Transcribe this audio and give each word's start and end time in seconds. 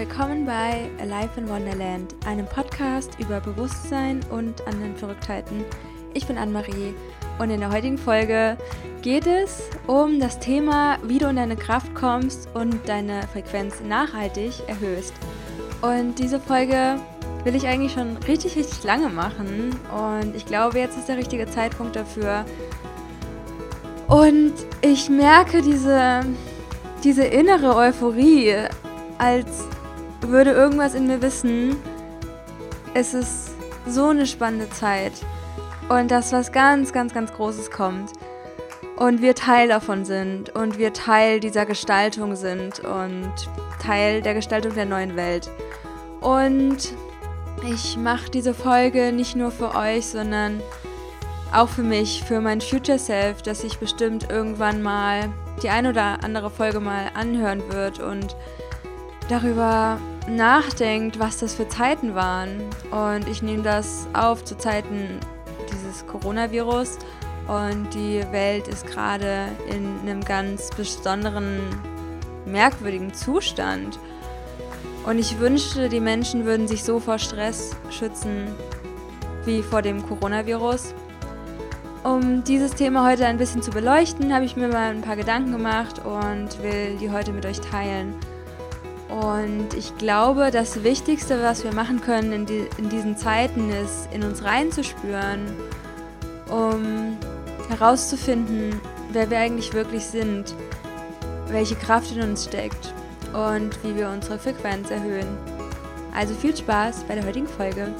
willkommen 0.00 0.46
bei 0.46 0.88
Alive 0.98 1.28
in 1.36 1.46
Wonderland, 1.46 2.14
einem 2.24 2.46
Podcast 2.46 3.10
über 3.18 3.38
Bewusstsein 3.38 4.20
und 4.30 4.66
anderen 4.66 4.96
Verrücktheiten. 4.96 5.62
Ich 6.14 6.26
bin 6.26 6.38
Anne-Marie 6.38 6.94
und 7.38 7.50
in 7.50 7.60
der 7.60 7.70
heutigen 7.70 7.98
Folge 7.98 8.56
geht 9.02 9.26
es 9.26 9.68
um 9.86 10.18
das 10.18 10.40
Thema, 10.40 10.96
wie 11.02 11.18
du 11.18 11.28
in 11.28 11.36
deine 11.36 11.54
Kraft 11.54 11.94
kommst 11.94 12.48
und 12.54 12.80
deine 12.88 13.28
Frequenz 13.30 13.82
nachhaltig 13.86 14.66
erhöhst. 14.68 15.12
Und 15.82 16.18
diese 16.18 16.40
Folge 16.40 16.98
will 17.44 17.54
ich 17.54 17.66
eigentlich 17.66 17.92
schon 17.92 18.16
richtig, 18.26 18.56
richtig 18.56 18.82
lange 18.84 19.10
machen 19.10 19.78
und 19.94 20.34
ich 20.34 20.46
glaube, 20.46 20.78
jetzt 20.78 20.96
ist 20.96 21.10
der 21.10 21.18
richtige 21.18 21.46
Zeitpunkt 21.46 21.94
dafür. 21.94 22.46
Und 24.08 24.54
ich 24.80 25.10
merke 25.10 25.60
diese, 25.60 26.22
diese 27.04 27.24
innere 27.24 27.76
Euphorie, 27.76 28.64
als 29.18 29.68
würde 30.22 30.50
irgendwas 30.50 30.94
in 30.94 31.06
mir 31.06 31.22
wissen, 31.22 31.76
es 32.94 33.14
ist 33.14 33.50
so 33.86 34.08
eine 34.08 34.26
spannende 34.26 34.68
Zeit 34.70 35.12
und 35.88 36.10
dass 36.10 36.32
was 36.32 36.52
ganz, 36.52 36.92
ganz, 36.92 37.12
ganz 37.14 37.32
Großes 37.32 37.70
kommt 37.70 38.12
und 38.96 39.22
wir 39.22 39.34
Teil 39.34 39.68
davon 39.68 40.04
sind 40.04 40.54
und 40.54 40.78
wir 40.78 40.92
Teil 40.92 41.40
dieser 41.40 41.66
Gestaltung 41.66 42.36
sind 42.36 42.80
und 42.80 43.32
Teil 43.82 44.20
der 44.20 44.34
Gestaltung 44.34 44.74
der 44.74 44.84
neuen 44.84 45.16
Welt. 45.16 45.50
Und 46.20 46.94
ich 47.66 47.96
mache 47.96 48.30
diese 48.30 48.52
Folge 48.52 49.12
nicht 49.12 49.36
nur 49.36 49.50
für 49.50 49.74
euch, 49.74 50.06
sondern 50.06 50.60
auch 51.52 51.68
für 51.68 51.82
mich, 51.82 52.22
für 52.24 52.40
mein 52.40 52.60
Future 52.60 52.98
Self, 52.98 53.42
dass 53.42 53.64
ich 53.64 53.78
bestimmt 53.78 54.30
irgendwann 54.30 54.82
mal 54.82 55.30
die 55.62 55.70
ein 55.70 55.86
oder 55.86 56.22
andere 56.22 56.50
Folge 56.50 56.80
mal 56.80 57.10
anhören 57.14 57.62
wird 57.72 58.00
und 58.00 58.36
darüber 59.30 59.98
nachdenkt, 60.28 61.18
was 61.18 61.38
das 61.38 61.54
für 61.54 61.68
Zeiten 61.68 62.14
waren. 62.14 62.60
Und 62.90 63.28
ich 63.28 63.42
nehme 63.42 63.62
das 63.62 64.06
auf 64.12 64.44
zu 64.44 64.56
Zeiten 64.56 65.20
dieses 65.72 66.06
Coronavirus 66.06 66.98
und 67.46 67.92
die 67.94 68.24
Welt 68.30 68.68
ist 68.68 68.86
gerade 68.86 69.46
in 69.68 69.98
einem 70.02 70.22
ganz 70.24 70.70
besonderen, 70.70 71.60
merkwürdigen 72.46 73.12
Zustand. 73.14 73.98
Und 75.04 75.18
ich 75.18 75.38
wünschte, 75.38 75.88
die 75.88 76.00
Menschen 76.00 76.44
würden 76.44 76.68
sich 76.68 76.84
so 76.84 77.00
vor 77.00 77.18
Stress 77.18 77.76
schützen 77.90 78.54
wie 79.44 79.62
vor 79.62 79.82
dem 79.82 80.06
Coronavirus. 80.06 80.94
Um 82.02 82.44
dieses 82.44 82.72
Thema 82.72 83.06
heute 83.06 83.26
ein 83.26 83.36
bisschen 83.36 83.62
zu 83.62 83.70
beleuchten, 83.70 84.32
habe 84.34 84.44
ich 84.44 84.56
mir 84.56 84.68
mal 84.68 84.90
ein 84.90 85.02
paar 85.02 85.16
Gedanken 85.16 85.52
gemacht 85.52 86.00
und 86.04 86.62
will 86.62 86.96
die 87.00 87.10
heute 87.10 87.32
mit 87.32 87.44
euch 87.46 87.60
teilen. 87.60 88.14
Und 89.10 89.74
ich 89.76 89.96
glaube, 89.98 90.50
das 90.52 90.84
Wichtigste, 90.84 91.42
was 91.42 91.64
wir 91.64 91.74
machen 91.74 92.00
können 92.00 92.32
in, 92.32 92.46
die, 92.46 92.66
in 92.78 92.88
diesen 92.88 93.16
Zeiten, 93.16 93.70
ist, 93.70 94.08
in 94.12 94.22
uns 94.22 94.44
reinzuspüren, 94.44 95.40
um 96.48 97.16
herauszufinden, 97.68 98.80
wer 99.12 99.28
wir 99.30 99.38
eigentlich 99.38 99.72
wirklich 99.72 100.04
sind, 100.04 100.54
welche 101.48 101.74
Kraft 101.74 102.12
in 102.14 102.22
uns 102.22 102.44
steckt 102.44 102.94
und 103.32 103.82
wie 103.82 103.96
wir 103.96 104.08
unsere 104.08 104.38
Frequenz 104.38 104.90
erhöhen. 104.90 105.36
Also 106.14 106.34
viel 106.34 106.56
Spaß 106.56 107.04
bei 107.04 107.14
der 107.14 107.26
heutigen 107.26 107.48
Folge. 107.48 107.92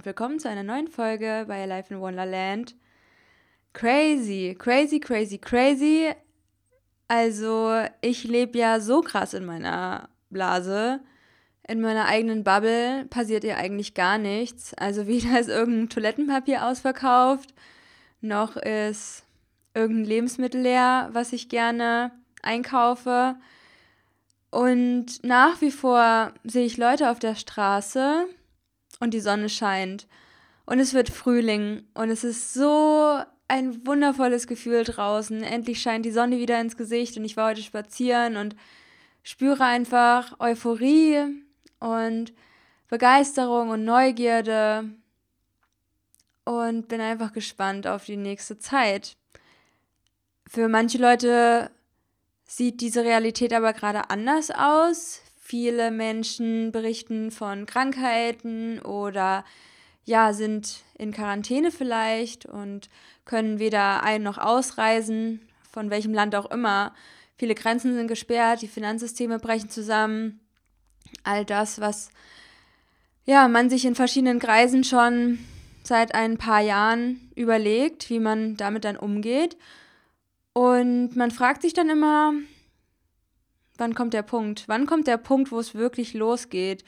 Und 0.00 0.06
willkommen 0.06 0.38
zu 0.38 0.48
einer 0.48 0.62
neuen 0.62 0.88
Folge 0.88 1.44
bei 1.46 1.66
Life 1.66 1.92
in 1.92 2.00
Wonderland. 2.00 2.74
Crazy, 3.74 4.56
crazy, 4.58 4.98
crazy, 4.98 5.36
crazy. 5.36 6.14
Also, 7.06 7.82
ich 8.00 8.24
lebe 8.24 8.56
ja 8.56 8.80
so 8.80 9.02
krass 9.02 9.34
in 9.34 9.44
meiner 9.44 10.08
Blase. 10.30 11.00
In 11.68 11.82
meiner 11.82 12.06
eigenen 12.06 12.44
Bubble 12.44 13.04
passiert 13.10 13.44
ja 13.44 13.56
eigentlich 13.56 13.92
gar 13.92 14.16
nichts. 14.16 14.72
Also, 14.72 15.06
weder 15.06 15.38
ist 15.38 15.50
irgendein 15.50 15.90
Toilettenpapier 15.90 16.64
ausverkauft, 16.66 17.52
noch 18.22 18.56
ist 18.56 19.24
irgendein 19.74 20.06
Lebensmittel 20.06 20.62
leer, 20.62 21.10
was 21.12 21.34
ich 21.34 21.50
gerne 21.50 22.10
einkaufe. 22.40 23.36
Und 24.48 25.22
nach 25.22 25.60
wie 25.60 25.70
vor 25.70 26.32
sehe 26.42 26.64
ich 26.64 26.78
Leute 26.78 27.10
auf 27.10 27.18
der 27.18 27.34
Straße, 27.34 28.26
und 29.00 29.12
die 29.12 29.20
Sonne 29.20 29.48
scheint 29.48 30.06
und 30.66 30.78
es 30.78 30.94
wird 30.94 31.08
Frühling 31.08 31.82
und 31.94 32.10
es 32.10 32.22
ist 32.22 32.54
so 32.54 33.20
ein 33.48 33.84
wundervolles 33.84 34.46
Gefühl 34.46 34.84
draußen. 34.84 35.42
Endlich 35.42 35.82
scheint 35.82 36.06
die 36.06 36.12
Sonne 36.12 36.38
wieder 36.38 36.60
ins 36.60 36.76
Gesicht 36.76 37.16
und 37.16 37.24
ich 37.24 37.36
war 37.36 37.50
heute 37.50 37.62
spazieren 37.62 38.36
und 38.36 38.54
spüre 39.24 39.64
einfach 39.64 40.38
Euphorie 40.38 41.42
und 41.80 42.32
Begeisterung 42.88 43.70
und 43.70 43.84
Neugierde 43.84 44.84
und 46.44 46.88
bin 46.88 47.00
einfach 47.00 47.32
gespannt 47.32 47.86
auf 47.86 48.04
die 48.04 48.16
nächste 48.16 48.58
Zeit. 48.58 49.16
Für 50.46 50.68
manche 50.68 50.98
Leute 50.98 51.70
sieht 52.44 52.80
diese 52.80 53.02
Realität 53.02 53.52
aber 53.52 53.72
gerade 53.72 54.10
anders 54.10 54.50
aus. 54.50 55.22
Viele 55.50 55.90
Menschen 55.90 56.70
berichten 56.70 57.32
von 57.32 57.66
Krankheiten 57.66 58.78
oder 58.82 59.44
ja, 60.04 60.32
sind 60.32 60.84
in 60.96 61.10
Quarantäne 61.10 61.72
vielleicht 61.72 62.46
und 62.46 62.88
können 63.24 63.58
weder 63.58 64.04
ein- 64.04 64.22
noch 64.22 64.38
ausreisen, 64.38 65.40
von 65.68 65.90
welchem 65.90 66.14
Land 66.14 66.36
auch 66.36 66.52
immer. 66.52 66.94
Viele 67.36 67.56
Grenzen 67.56 67.94
sind 67.94 68.06
gesperrt, 68.06 68.62
die 68.62 68.68
Finanzsysteme 68.68 69.40
brechen 69.40 69.70
zusammen. 69.70 70.38
All 71.24 71.44
das, 71.44 71.80
was 71.80 72.10
ja, 73.24 73.48
man 73.48 73.70
sich 73.70 73.84
in 73.84 73.96
verschiedenen 73.96 74.38
Kreisen 74.38 74.84
schon 74.84 75.40
seit 75.82 76.14
ein 76.14 76.38
paar 76.38 76.60
Jahren 76.60 77.28
überlegt, 77.34 78.08
wie 78.08 78.20
man 78.20 78.56
damit 78.56 78.84
dann 78.84 78.96
umgeht. 78.96 79.56
Und 80.52 81.16
man 81.16 81.32
fragt 81.32 81.62
sich 81.62 81.72
dann 81.72 81.90
immer, 81.90 82.34
wann 83.80 83.94
kommt 83.94 84.14
der 84.14 84.22
Punkt? 84.22 84.64
Wann 84.68 84.86
kommt 84.86 85.06
der 85.06 85.16
Punkt, 85.16 85.50
wo 85.50 85.58
es 85.58 85.74
wirklich 85.74 86.14
losgeht? 86.14 86.84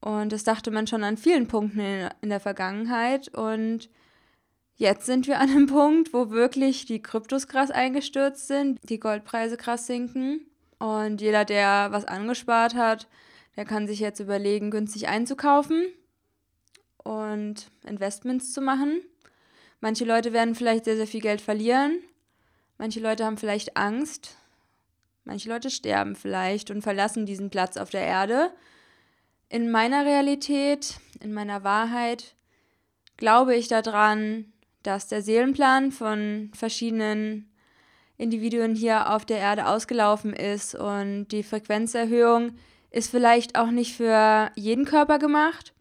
Und 0.00 0.32
das 0.32 0.44
dachte 0.44 0.70
man 0.70 0.86
schon 0.86 1.04
an 1.04 1.16
vielen 1.16 1.46
Punkten 1.46 1.80
in, 1.80 2.08
in 2.22 2.30
der 2.30 2.40
Vergangenheit. 2.40 3.28
Und 3.28 3.88
jetzt 4.76 5.06
sind 5.06 5.26
wir 5.26 5.38
an 5.38 5.50
einem 5.50 5.66
Punkt, 5.68 6.12
wo 6.12 6.30
wirklich 6.30 6.86
die 6.86 7.00
Kryptos 7.00 7.46
krass 7.46 7.70
eingestürzt 7.70 8.48
sind, 8.48 8.80
die 8.88 8.98
Goldpreise 8.98 9.56
krass 9.56 9.86
sinken. 9.86 10.40
Und 10.78 11.20
jeder, 11.20 11.44
der 11.44 11.88
was 11.92 12.04
angespart 12.04 12.74
hat, 12.74 13.06
der 13.56 13.64
kann 13.64 13.86
sich 13.86 14.00
jetzt 14.00 14.20
überlegen, 14.20 14.70
günstig 14.70 15.08
einzukaufen 15.08 15.86
und 16.98 17.70
Investments 17.86 18.52
zu 18.52 18.60
machen. 18.60 19.00
Manche 19.80 20.04
Leute 20.04 20.32
werden 20.32 20.54
vielleicht 20.54 20.86
sehr, 20.86 20.96
sehr 20.96 21.06
viel 21.06 21.20
Geld 21.20 21.40
verlieren. 21.40 21.98
Manche 22.78 23.00
Leute 23.00 23.24
haben 23.24 23.36
vielleicht 23.36 23.76
Angst, 23.76 24.36
Manche 25.24 25.48
Leute 25.48 25.70
sterben 25.70 26.16
vielleicht 26.16 26.70
und 26.70 26.82
verlassen 26.82 27.26
diesen 27.26 27.50
Platz 27.50 27.76
auf 27.76 27.90
der 27.90 28.02
Erde. 28.02 28.50
In 29.48 29.70
meiner 29.70 30.04
Realität, 30.04 30.96
in 31.20 31.32
meiner 31.32 31.64
Wahrheit, 31.64 32.34
glaube 33.16 33.54
ich 33.54 33.68
daran, 33.68 34.52
dass 34.82 35.08
der 35.08 35.22
Seelenplan 35.22 35.92
von 35.92 36.50
verschiedenen 36.54 37.50
Individuen 38.16 38.74
hier 38.74 39.10
auf 39.10 39.24
der 39.24 39.38
Erde 39.38 39.66
ausgelaufen 39.66 40.32
ist 40.34 40.74
und 40.74 41.28
die 41.28 41.42
Frequenzerhöhung 41.42 42.52
ist 42.90 43.10
vielleicht 43.10 43.58
auch 43.58 43.70
nicht 43.70 43.96
für 43.96 44.52
jeden 44.54 44.84
Körper 44.84 45.18
gemacht 45.18 45.72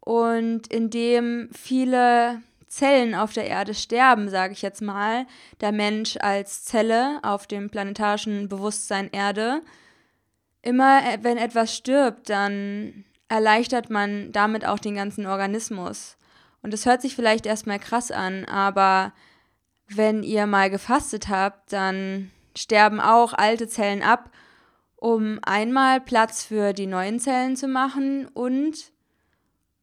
und 0.00 0.68
indem 0.68 1.48
viele 1.52 2.40
Zellen 2.76 3.14
auf 3.14 3.32
der 3.32 3.46
Erde 3.46 3.72
sterben, 3.72 4.28
sage 4.28 4.52
ich 4.52 4.60
jetzt 4.60 4.82
mal, 4.82 5.26
der 5.60 5.72
Mensch 5.72 6.16
als 6.20 6.64
Zelle 6.64 7.20
auf 7.22 7.46
dem 7.46 7.70
planetarischen 7.70 8.48
Bewusstsein 8.48 9.08
Erde, 9.10 9.62
immer 10.60 11.00
äh, 11.00 11.18
wenn 11.22 11.38
etwas 11.38 11.74
stirbt, 11.74 12.28
dann 12.28 13.04
erleichtert 13.28 13.88
man 13.88 14.30
damit 14.30 14.66
auch 14.66 14.78
den 14.78 14.94
ganzen 14.94 15.26
Organismus. 15.26 16.16
Und 16.62 16.74
es 16.74 16.84
hört 16.84 17.00
sich 17.00 17.16
vielleicht 17.16 17.46
erstmal 17.46 17.78
krass 17.78 18.10
an, 18.10 18.44
aber 18.44 19.12
wenn 19.88 20.22
ihr 20.22 20.46
mal 20.46 20.68
gefastet 20.68 21.28
habt, 21.28 21.72
dann 21.72 22.30
sterben 22.56 23.00
auch 23.00 23.32
alte 23.32 23.68
Zellen 23.68 24.02
ab, 24.02 24.30
um 24.96 25.38
einmal 25.42 26.00
Platz 26.00 26.44
für 26.44 26.72
die 26.72 26.86
neuen 26.86 27.20
Zellen 27.20 27.56
zu 27.56 27.68
machen 27.68 28.26
und 28.28 28.92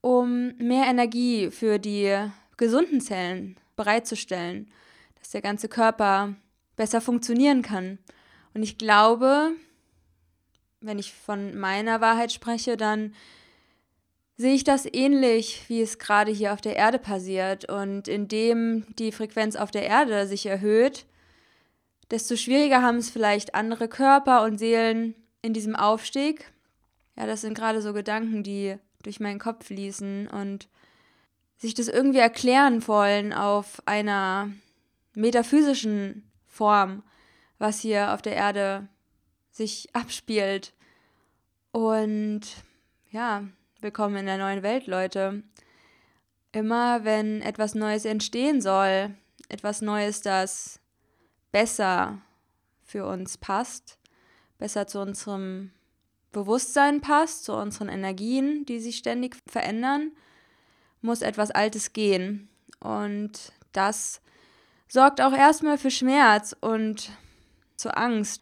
um 0.02 0.54
mehr 0.58 0.86
Energie 0.88 1.50
für 1.50 1.80
die 1.80 2.18
gesunden 2.58 3.02
Zellen 3.02 3.58
bereitzustellen, 3.76 4.72
dass 5.20 5.32
der 5.32 5.42
ganze 5.42 5.68
Körper 5.68 6.36
besser 6.76 7.02
funktionieren 7.02 7.62
kann. 7.62 8.00
Und 8.54 8.64
ich 8.64 8.78
glaube, 8.78 9.52
wenn 10.82 11.00
ich 11.00 11.14
von 11.14 11.58
meiner 11.58 12.02
Wahrheit 12.02 12.32
spreche, 12.32 12.78
dann 12.78 13.14
sehe 14.38 14.54
ich 14.54 14.64
das 14.64 14.86
ähnlich, 14.92 15.64
wie 15.68 15.82
es 15.82 16.00
gerade 16.00 16.32
hier 16.32 16.54
auf 16.54 16.62
der 16.62 16.76
Erde 16.76 17.00
passiert. 17.00 17.72
Und 17.72 18.08
indem 18.08 18.86
die 18.98 19.12
Frequenz 19.12 19.56
auf 19.56 19.72
der 19.72 19.84
Erde 19.84 20.28
sich 20.28 20.46
erhöht, 20.46 21.06
desto 22.12 22.36
schwieriger 22.36 22.82
haben 22.82 22.98
es 22.98 23.10
vielleicht 23.10 23.56
andere 23.56 23.88
Körper 23.88 24.44
und 24.44 24.58
Seelen 24.58 25.16
in 25.42 25.54
diesem 25.54 25.76
Aufstieg. 25.76 26.52
Ja, 27.18 27.28
das 27.28 27.42
sind 27.42 27.54
gerade 27.54 27.82
so 27.82 27.94
Gedanken, 27.94 28.44
die 28.44 28.76
durch 29.04 29.20
meinen 29.20 29.40
Kopf 29.40 29.68
fließen 29.68 30.28
und 30.28 30.68
sich 31.64 31.74
das 31.74 31.88
irgendwie 31.88 32.20
erklären 32.20 32.86
wollen 32.90 33.32
auf 33.32 33.82
einer 33.86 34.52
metaphysischen 35.16 36.30
Form, 36.46 37.04
was 37.58 37.80
hier 37.80 38.14
auf 38.14 38.22
der 38.22 38.36
Erde 38.36 38.90
sich 39.50 39.88
abspielt. 39.96 40.74
Und 41.72 42.42
ja, 43.12 43.46
willkommen 43.80 44.18
in 44.18 44.26
der 44.26 44.38
neuen 44.38 44.62
Welt, 44.62 44.88
Leute. 44.88 45.42
Immer 46.52 47.06
wenn 47.06 47.42
etwas 47.42 47.76
Neues 47.76 48.04
entstehen 48.04 48.60
soll, 48.60 49.16
etwas 49.48 49.82
Neues, 49.82 50.20
das 50.20 50.82
besser 51.54 52.20
für 52.84 53.06
uns 53.06 53.38
passt, 53.38 54.00
besser 54.58 54.86
zu 54.86 55.00
unserem 55.00 55.72
Bewusstsein 56.34 57.00
passt, 57.00 57.46
zu 57.46 57.54
unseren 57.54 57.88
Energien, 57.88 58.66
die 58.66 58.82
sich 58.82 58.98
ständig 58.98 59.38
verändern, 59.48 60.12
muss 61.04 61.22
etwas 61.22 61.52
Altes 61.52 61.94
gehen. 61.94 62.50
Und 62.80 63.52
das 63.72 64.22
sorgt 64.88 65.22
auch 65.22 65.34
erstmal 65.34 65.78
für 65.78 65.92
Schmerz 65.92 66.56
und 66.60 67.12
zu 67.76 67.96
Angst. 67.96 68.42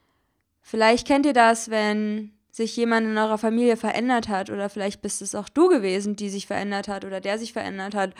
Vielleicht 0.61 1.07
kennt 1.07 1.25
ihr 1.25 1.33
das, 1.33 1.69
wenn 1.69 2.31
sich 2.51 2.75
jemand 2.75 3.07
in 3.07 3.17
eurer 3.17 3.37
Familie 3.37 3.77
verändert 3.77 4.27
hat 4.27 4.49
oder 4.49 4.69
vielleicht 4.69 5.01
bist 5.01 5.21
es 5.21 5.35
auch 5.35 5.49
du 5.49 5.69
gewesen, 5.69 6.15
die 6.15 6.29
sich 6.29 6.47
verändert 6.47 6.87
hat 6.87 7.05
oder 7.05 7.21
der 7.21 7.39
sich 7.39 7.53
verändert 7.53 7.95
hat. 7.95 8.13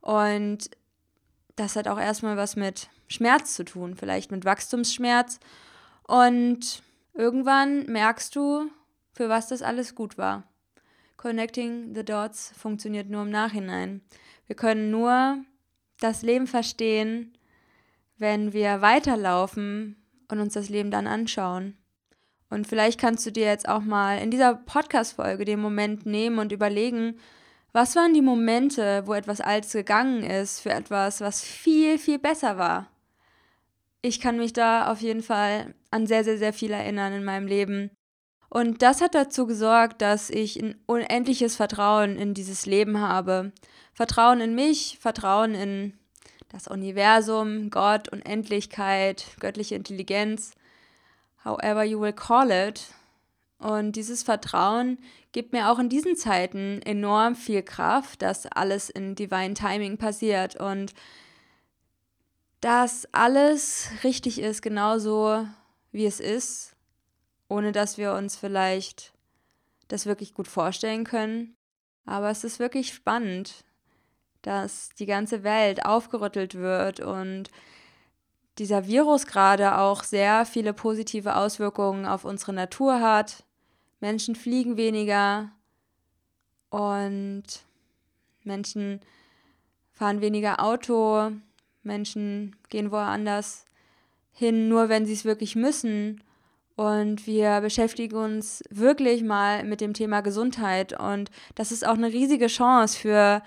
Und 0.00 0.70
das 1.56 1.74
hat 1.74 1.88
auch 1.88 1.98
erstmal 1.98 2.36
was 2.36 2.54
mit 2.54 2.88
Schmerz 3.08 3.54
zu 3.54 3.64
tun, 3.64 3.96
vielleicht 3.96 4.30
mit 4.30 4.44
Wachstumsschmerz. 4.44 5.40
Und 6.04 6.82
irgendwann 7.14 7.86
merkst 7.86 8.36
du, 8.36 8.70
für 9.12 9.28
was 9.28 9.48
das 9.48 9.62
alles 9.62 9.94
gut 9.94 10.16
war. 10.16 10.44
Connecting 11.18 11.96
the 11.96 12.04
Dots 12.04 12.52
funktioniert 12.56 13.10
nur 13.10 13.22
im 13.22 13.30
Nachhinein. 13.30 14.02
Wir 14.46 14.54
können 14.54 14.92
nur 14.92 15.44
das 16.00 16.22
Leben 16.22 16.46
verstehen, 16.46 17.36
wenn 18.18 18.52
wir 18.52 18.82
weiterlaufen 18.82 19.96
und 20.28 20.38
uns 20.38 20.54
das 20.54 20.68
Leben 20.68 20.92
dann 20.92 21.08
anschauen. 21.08 21.76
Und 22.50 22.68
vielleicht 22.68 23.00
kannst 23.00 23.26
du 23.26 23.32
dir 23.32 23.46
jetzt 23.46 23.68
auch 23.68 23.82
mal 23.82 24.22
in 24.22 24.30
dieser 24.30 24.54
Podcast-Folge 24.54 25.44
den 25.44 25.60
Moment 25.60 26.06
nehmen 26.06 26.38
und 26.38 26.52
überlegen, 26.52 27.18
was 27.72 27.96
waren 27.96 28.14
die 28.14 28.22
Momente, 28.22 29.02
wo 29.06 29.12
etwas 29.12 29.40
Altes 29.40 29.72
gegangen 29.72 30.22
ist 30.22 30.60
für 30.60 30.70
etwas, 30.70 31.20
was 31.20 31.42
viel, 31.42 31.98
viel 31.98 32.20
besser 32.20 32.58
war? 32.58 32.86
Ich 34.02 34.20
kann 34.20 34.38
mich 34.38 34.52
da 34.52 34.90
auf 34.90 35.00
jeden 35.00 35.24
Fall 35.24 35.74
an 35.90 36.06
sehr, 36.06 36.22
sehr, 36.22 36.38
sehr 36.38 36.52
viel 36.52 36.70
erinnern 36.70 37.12
in 37.12 37.24
meinem 37.24 37.48
Leben. 37.48 37.90
Und 38.50 38.82
das 38.82 39.00
hat 39.00 39.14
dazu 39.14 39.46
gesorgt, 39.46 40.00
dass 40.00 40.30
ich 40.30 40.56
ein 40.56 40.76
unendliches 40.86 41.56
Vertrauen 41.56 42.16
in 42.16 42.34
dieses 42.34 42.64
Leben 42.64 43.00
habe. 43.00 43.52
Vertrauen 43.92 44.40
in 44.40 44.54
mich, 44.54 44.98
Vertrauen 45.00 45.54
in 45.54 45.92
das 46.48 46.66
Universum, 46.66 47.68
Gott, 47.68 48.08
Unendlichkeit, 48.08 49.26
göttliche 49.38 49.74
Intelligenz 49.74 50.52
however 51.44 51.84
you 51.84 52.00
will 52.00 52.12
call 52.12 52.50
it. 52.50 52.86
Und 53.58 53.92
dieses 53.96 54.22
Vertrauen 54.22 54.98
gibt 55.32 55.52
mir 55.52 55.70
auch 55.70 55.78
in 55.78 55.88
diesen 55.88 56.16
Zeiten 56.16 56.80
enorm 56.82 57.34
viel 57.34 57.62
Kraft, 57.62 58.22
dass 58.22 58.46
alles 58.46 58.88
in 58.88 59.14
Divine 59.14 59.54
Timing 59.54 59.98
passiert 59.98 60.56
und 60.56 60.92
dass 62.60 63.08
alles 63.12 63.88
richtig 64.04 64.40
ist, 64.40 64.62
genauso 64.62 65.46
wie 65.90 66.06
es 66.06 66.20
ist, 66.20 66.74
ohne 67.48 67.72
dass 67.72 67.98
wir 67.98 68.12
uns 68.12 68.36
vielleicht 68.36 69.12
das 69.88 70.06
wirklich 70.06 70.34
gut 70.34 70.48
vorstellen 70.48 71.04
können. 71.04 71.56
Aber 72.04 72.30
es 72.30 72.44
ist 72.44 72.58
wirklich 72.58 72.92
spannend, 72.92 73.64
dass 74.42 74.90
die 74.98 75.06
ganze 75.06 75.42
Welt 75.42 75.84
aufgerüttelt 75.84 76.54
wird 76.54 77.00
und 77.00 77.50
dieser 78.58 78.86
Virus 78.86 79.26
gerade 79.26 79.78
auch 79.78 80.02
sehr 80.02 80.44
viele 80.44 80.72
positive 80.72 81.36
Auswirkungen 81.36 82.06
auf 82.06 82.24
unsere 82.24 82.52
Natur 82.52 83.00
hat. 83.00 83.44
Menschen 84.00 84.34
fliegen 84.34 84.76
weniger 84.76 85.50
und 86.70 87.44
Menschen 88.44 89.00
fahren 89.92 90.20
weniger 90.20 90.62
Auto, 90.62 91.32
Menschen 91.82 92.56
gehen 92.68 92.90
woanders 92.90 93.64
hin, 94.32 94.68
nur 94.68 94.88
wenn 94.88 95.06
sie 95.06 95.12
es 95.12 95.24
wirklich 95.24 95.56
müssen. 95.56 96.22
Und 96.78 97.26
wir 97.26 97.60
beschäftigen 97.60 98.14
uns 98.14 98.62
wirklich 98.70 99.24
mal 99.24 99.64
mit 99.64 99.80
dem 99.80 99.94
Thema 99.94 100.20
Gesundheit. 100.20 100.92
Und 100.96 101.28
das 101.56 101.72
ist 101.72 101.84
auch 101.84 101.94
eine 101.94 102.12
riesige 102.12 102.46
Chance 102.46 102.96
für 102.96 103.42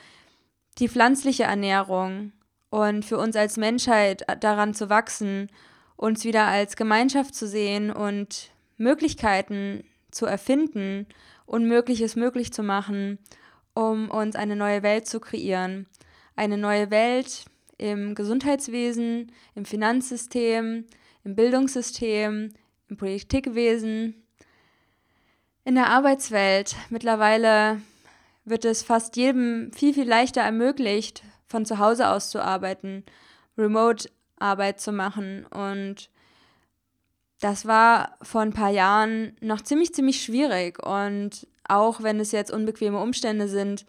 die 0.79 0.89
pflanzliche 0.89 1.43
Ernährung 1.43 2.33
und 2.71 3.05
für 3.05 3.17
uns 3.17 3.37
als 3.37 3.55
Menschheit 3.55 4.25
daran 4.43 4.73
zu 4.73 4.89
wachsen, 4.89 5.49
uns 5.95 6.25
wieder 6.25 6.47
als 6.47 6.75
Gemeinschaft 6.75 7.33
zu 7.33 7.47
sehen 7.47 7.89
und 7.89 8.51
Möglichkeiten 8.75 9.85
zu 10.11 10.25
erfinden, 10.25 11.07
Unmögliches 11.45 12.17
möglich 12.17 12.51
zu 12.51 12.63
machen, 12.63 13.17
um 13.73 14.09
uns 14.09 14.35
eine 14.35 14.57
neue 14.57 14.83
Welt 14.83 15.07
zu 15.07 15.21
kreieren. 15.21 15.87
Eine 16.35 16.57
neue 16.57 16.91
Welt 16.91 17.45
im 17.77 18.13
Gesundheitswesen, 18.13 19.31
im 19.55 19.63
Finanzsystem, 19.63 20.85
im 21.23 21.35
Bildungssystem, 21.35 22.51
im 22.91 22.97
Politikwesen, 22.97 24.21
in 25.63 25.75
der 25.75 25.87
Arbeitswelt. 25.87 26.75
Mittlerweile 26.89 27.81
wird 28.45 28.65
es 28.65 28.83
fast 28.83 29.15
jedem 29.15 29.71
viel, 29.71 29.93
viel 29.93 30.07
leichter 30.07 30.41
ermöglicht, 30.41 31.23
von 31.47 31.65
zu 31.65 31.79
Hause 31.79 32.09
aus 32.09 32.29
zu 32.29 32.43
arbeiten, 32.43 33.03
Remote-Arbeit 33.57 34.79
zu 34.81 34.91
machen. 34.91 35.45
Und 35.45 36.09
das 37.39 37.65
war 37.65 38.17
vor 38.21 38.41
ein 38.41 38.53
paar 38.53 38.71
Jahren 38.71 39.35
noch 39.39 39.61
ziemlich, 39.61 39.93
ziemlich 39.93 40.21
schwierig. 40.21 40.85
Und 40.85 41.47
auch 41.67 42.03
wenn 42.03 42.19
es 42.19 42.33
jetzt 42.33 42.51
unbequeme 42.51 42.99
Umstände 42.99 43.47
sind, 43.47 43.85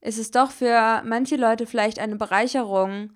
ist 0.00 0.18
es 0.18 0.30
doch 0.30 0.52
für 0.52 1.02
manche 1.04 1.36
Leute 1.36 1.66
vielleicht 1.66 1.98
eine 1.98 2.14
Bereicherung, 2.14 3.10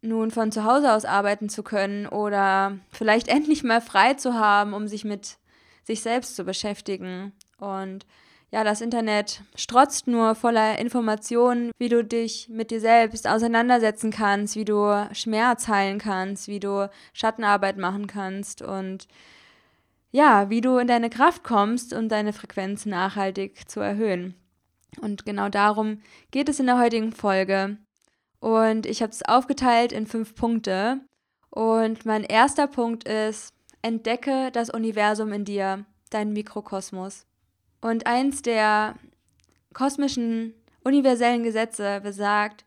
nun 0.00 0.30
von 0.30 0.52
zu 0.52 0.64
Hause 0.64 0.92
aus 0.92 1.04
arbeiten 1.04 1.48
zu 1.48 1.62
können 1.62 2.06
oder 2.06 2.78
vielleicht 2.90 3.28
endlich 3.28 3.62
mal 3.62 3.80
frei 3.80 4.14
zu 4.14 4.34
haben, 4.34 4.74
um 4.74 4.88
sich 4.88 5.04
mit 5.04 5.38
sich 5.84 6.02
selbst 6.02 6.36
zu 6.36 6.44
beschäftigen. 6.44 7.32
Und 7.58 8.06
ja, 8.50 8.64
das 8.64 8.80
Internet 8.80 9.42
strotzt 9.54 10.06
nur 10.06 10.34
voller 10.34 10.78
Informationen, 10.78 11.70
wie 11.78 11.88
du 11.90 12.02
dich 12.02 12.48
mit 12.48 12.70
dir 12.70 12.80
selbst 12.80 13.28
auseinandersetzen 13.28 14.10
kannst, 14.10 14.56
wie 14.56 14.64
du 14.64 15.08
Schmerz 15.12 15.68
heilen 15.68 15.98
kannst, 15.98 16.48
wie 16.48 16.60
du 16.60 16.88
Schattenarbeit 17.12 17.76
machen 17.76 18.06
kannst 18.06 18.62
und 18.62 19.06
ja, 20.10 20.48
wie 20.48 20.62
du 20.62 20.78
in 20.78 20.86
deine 20.86 21.10
Kraft 21.10 21.44
kommst, 21.44 21.92
um 21.92 22.08
deine 22.08 22.32
Frequenz 22.32 22.86
nachhaltig 22.86 23.68
zu 23.68 23.80
erhöhen. 23.80 24.34
Und 25.02 25.26
genau 25.26 25.50
darum 25.50 26.00
geht 26.30 26.48
es 26.48 26.60
in 26.60 26.66
der 26.66 26.78
heutigen 26.78 27.12
Folge. 27.12 27.76
Und 28.40 28.86
ich 28.86 29.02
habe 29.02 29.12
es 29.12 29.24
aufgeteilt 29.24 29.92
in 29.92 30.06
fünf 30.06 30.34
Punkte. 30.34 31.00
Und 31.50 32.06
mein 32.06 32.24
erster 32.24 32.66
Punkt 32.66 33.04
ist, 33.04 33.54
entdecke 33.82 34.50
das 34.52 34.70
Universum 34.70 35.32
in 35.32 35.44
dir, 35.44 35.84
dein 36.10 36.32
Mikrokosmos. 36.32 37.26
Und 37.80 38.06
eins 38.06 38.42
der 38.42 38.96
kosmischen 39.72 40.54
universellen 40.84 41.42
Gesetze 41.42 42.00
besagt, 42.00 42.64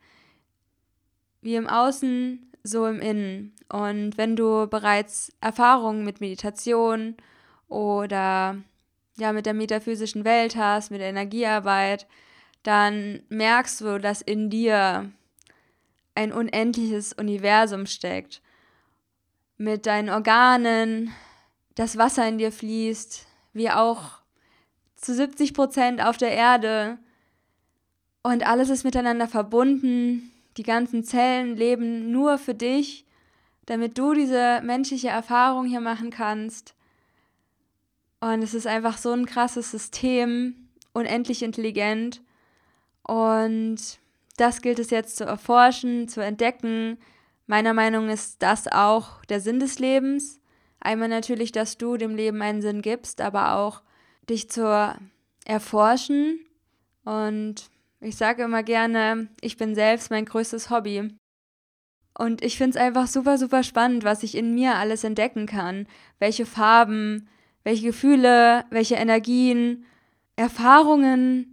wie 1.42 1.56
im 1.56 1.68
Außen, 1.68 2.52
so 2.64 2.86
im 2.86 3.00
Innen. 3.00 3.56
Und 3.70 4.18
wenn 4.18 4.36
du 4.36 4.68
bereits 4.68 5.32
Erfahrungen 5.42 6.04
mit 6.04 6.22
Meditation 6.22 7.16
oder 7.68 8.58
ja 9.18 9.34
mit 9.34 9.46
der 9.46 9.54
metaphysischen 9.54 10.26
Welt 10.26 10.56
hast, 10.56 10.92
mit 10.92 11.02
der 11.02 11.10
Energiearbeit, 11.10 12.08
dann 12.64 13.24
merkst 13.30 13.82
du, 13.82 14.00
dass 14.00 14.22
in 14.22 14.50
dir 14.50 15.12
ein 16.22 16.32
unendliches 16.32 17.14
Universum 17.14 17.86
steckt. 17.86 18.42
Mit 19.58 19.86
deinen 19.86 20.10
Organen, 20.10 21.12
das 21.76 21.98
Wasser 21.98 22.28
in 22.28 22.38
dir 22.38 22.52
fließt, 22.52 23.26
wie 23.54 23.70
auch 23.70 24.22
zu 24.96 25.14
70 25.14 25.54
Prozent 25.54 26.04
auf 26.04 26.18
der 26.18 26.32
Erde 26.32 27.00
und 28.24 28.46
alles 28.46 28.70
ist 28.70 28.84
miteinander 28.84 29.28
verbunden. 29.28 30.32
Die 30.58 30.64
ganzen 30.64 31.04
Zellen 31.04 31.56
leben 31.56 32.12
nur 32.12 32.38
für 32.38 32.54
dich, 32.54 33.06
damit 33.66 33.98
du 33.98 34.14
diese 34.14 34.62
menschliche 34.64 35.10
Erfahrung 35.10 35.66
hier 35.66 35.82
machen 35.82 36.12
kannst. 36.12 36.76
Und 38.20 38.44
es 38.44 38.54
ist 38.54 38.68
einfach 38.68 38.98
so 38.98 39.12
ein 39.12 39.26
krasses 39.26 39.72
System, 39.72 40.68
unendlich 40.94 41.42
intelligent. 41.42 42.22
Und 43.04 44.00
das 44.40 44.62
gilt 44.62 44.80
es 44.80 44.90
jetzt 44.90 45.18
zu 45.18 45.26
erforschen, 45.26 46.08
zu 46.08 46.22
entdecken. 46.22 46.98
Meiner 47.48 47.74
Meinung 47.74 48.08
nach 48.08 48.14
ist 48.14 48.42
das 48.42 48.68
auch 48.68 49.26
der 49.26 49.40
Sinn 49.40 49.60
des 49.60 49.80
Lebens. 49.80 50.40
Einmal 50.80 51.10
natürlich, 51.10 51.52
dass 51.52 51.78
du 51.78 51.98
dem 51.98 52.16
Leben 52.16 52.42
einen 52.42 52.62
Sinn 52.62 52.82
gibst, 52.82 53.22
aber 53.22 53.56
auch 53.56 53.82
dich 54.30 54.50
zu 54.50 54.96
erforschen. 55.46 56.40
Und 57.04 57.70
ich 58.00 58.16
sage 58.16 58.44
immer 58.44 58.64
gerne, 58.64 59.28
ich 59.42 59.58
bin 59.58 59.76
selbst 59.76 60.10
mein 60.10 60.26
größtes 60.26 60.70
Hobby. 60.70 61.10
Und 62.18 62.44
ich 62.44 62.58
finde 62.58 62.78
es 62.78 62.84
einfach 62.84 63.08
super, 63.08 63.38
super 63.38 63.64
spannend, 63.64 64.04
was 64.04 64.24
ich 64.24 64.36
in 64.36 64.54
mir 64.54 64.76
alles 64.76 65.04
entdecken 65.04 65.46
kann. 65.46 65.88
Welche 66.20 66.46
Farben, 66.46 67.30
welche 67.64 67.88
Gefühle, 67.88 68.66
welche 68.70 68.96
Energien, 68.96 69.86
Erfahrungen. 70.36 71.51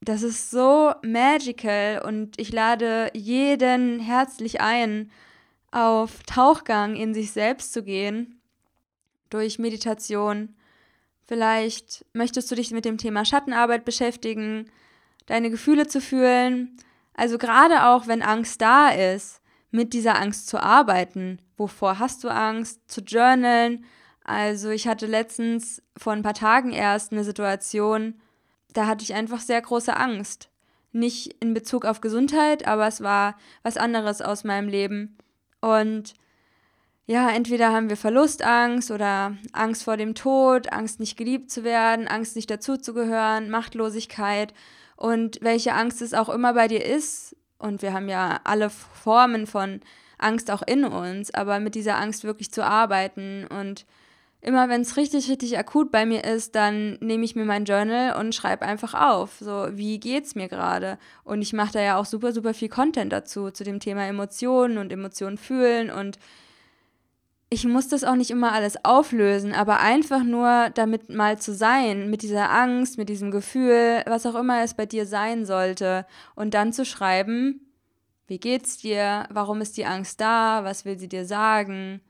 Das 0.00 0.22
ist 0.22 0.50
so 0.50 0.92
magical 1.02 2.02
und 2.06 2.40
ich 2.40 2.52
lade 2.52 3.10
jeden 3.14 3.98
herzlich 3.98 4.60
ein, 4.60 5.10
auf 5.70 6.22
Tauchgang 6.24 6.96
in 6.96 7.14
sich 7.14 7.32
selbst 7.32 7.72
zu 7.72 7.82
gehen 7.82 8.40
durch 9.28 9.58
Meditation. 9.58 10.54
Vielleicht 11.26 12.06
möchtest 12.14 12.50
du 12.50 12.54
dich 12.54 12.70
mit 12.70 12.84
dem 12.84 12.96
Thema 12.96 13.24
Schattenarbeit 13.24 13.84
beschäftigen, 13.84 14.70
deine 15.26 15.50
Gefühle 15.50 15.86
zu 15.86 16.00
fühlen. 16.00 16.76
Also 17.12 17.36
gerade 17.36 17.86
auch, 17.86 18.06
wenn 18.06 18.22
Angst 18.22 18.62
da 18.62 18.88
ist, 18.88 19.42
mit 19.70 19.92
dieser 19.92 20.18
Angst 20.18 20.48
zu 20.48 20.62
arbeiten. 20.62 21.38
Wovor 21.56 21.98
hast 21.98 22.24
du 22.24 22.28
Angst? 22.28 22.80
Zu 22.90 23.02
journalen. 23.02 23.84
Also 24.24 24.70
ich 24.70 24.88
hatte 24.88 25.06
letztens 25.06 25.82
vor 25.96 26.12
ein 26.14 26.22
paar 26.22 26.34
Tagen 26.34 26.72
erst 26.72 27.12
eine 27.12 27.24
Situation, 27.24 28.20
da 28.72 28.86
hatte 28.86 29.02
ich 29.02 29.14
einfach 29.14 29.40
sehr 29.40 29.60
große 29.60 29.96
Angst. 29.96 30.50
Nicht 30.92 31.34
in 31.40 31.54
Bezug 31.54 31.84
auf 31.84 32.00
Gesundheit, 32.00 32.66
aber 32.66 32.86
es 32.86 33.02
war 33.02 33.36
was 33.62 33.76
anderes 33.76 34.22
aus 34.22 34.44
meinem 34.44 34.68
Leben. 34.68 35.18
Und 35.60 36.14
ja, 37.06 37.30
entweder 37.30 37.72
haben 37.72 37.88
wir 37.88 37.96
Verlustangst 37.96 38.90
oder 38.90 39.36
Angst 39.52 39.84
vor 39.84 39.96
dem 39.96 40.14
Tod, 40.14 40.72
Angst 40.72 41.00
nicht 41.00 41.16
geliebt 41.16 41.50
zu 41.50 41.64
werden, 41.64 42.06
Angst 42.06 42.36
nicht 42.36 42.50
dazuzugehören, 42.50 43.50
Machtlosigkeit 43.50 44.52
und 44.96 45.38
welche 45.40 45.72
Angst 45.72 46.02
es 46.02 46.12
auch 46.12 46.28
immer 46.28 46.52
bei 46.52 46.68
dir 46.68 46.84
ist. 46.84 47.34
Und 47.58 47.82
wir 47.82 47.92
haben 47.92 48.08
ja 48.08 48.40
alle 48.44 48.68
Formen 48.68 49.46
von 49.46 49.80
Angst 50.18 50.50
auch 50.50 50.62
in 50.62 50.84
uns, 50.84 51.32
aber 51.32 51.60
mit 51.60 51.74
dieser 51.74 51.96
Angst 51.96 52.24
wirklich 52.24 52.52
zu 52.52 52.64
arbeiten 52.64 53.46
und 53.46 53.86
immer 54.40 54.68
wenn 54.68 54.82
es 54.82 54.96
richtig, 54.96 55.28
richtig 55.28 55.58
akut 55.58 55.90
bei 55.90 56.06
mir 56.06 56.24
ist, 56.24 56.54
dann 56.54 56.96
nehme 57.00 57.24
ich 57.24 57.34
mir 57.34 57.44
mein 57.44 57.64
Journal 57.64 58.18
und 58.18 58.34
schreibe 58.34 58.64
einfach 58.64 58.94
auf, 58.94 59.36
so 59.40 59.68
wie 59.72 59.98
geht's 59.98 60.34
mir 60.34 60.48
gerade. 60.48 60.98
Und 61.24 61.42
ich 61.42 61.52
mache 61.52 61.72
da 61.72 61.80
ja 61.80 61.96
auch 61.98 62.04
super, 62.04 62.32
super 62.32 62.54
viel 62.54 62.68
Content 62.68 63.12
dazu, 63.12 63.50
zu 63.50 63.64
dem 63.64 63.80
Thema 63.80 64.06
Emotionen 64.06 64.78
und 64.78 64.92
Emotionen 64.92 65.38
fühlen. 65.38 65.90
Und 65.90 66.18
ich 67.50 67.64
muss 67.64 67.88
das 67.88 68.04
auch 68.04 68.14
nicht 68.14 68.30
immer 68.30 68.52
alles 68.52 68.84
auflösen, 68.84 69.54
aber 69.54 69.80
einfach 69.80 70.22
nur 70.22 70.70
damit 70.74 71.08
mal 71.08 71.38
zu 71.38 71.52
sein, 71.52 72.08
mit 72.08 72.22
dieser 72.22 72.50
Angst, 72.50 72.98
mit 72.98 73.08
diesem 73.08 73.30
Gefühl, 73.30 74.02
was 74.06 74.26
auch 74.26 74.34
immer 74.36 74.62
es 74.62 74.74
bei 74.74 74.86
dir 74.86 75.06
sein 75.06 75.46
sollte. 75.46 76.06
Und 76.36 76.54
dann 76.54 76.72
zu 76.72 76.84
schreiben, 76.84 77.60
wie 78.28 78.38
geht's 78.38 78.76
dir? 78.76 79.26
Warum 79.30 79.62
ist 79.62 79.76
die 79.78 79.86
Angst 79.86 80.20
da? 80.20 80.62
Was 80.62 80.84
will 80.84 80.98
sie 80.98 81.08
dir 81.08 81.24
sagen? 81.24 82.02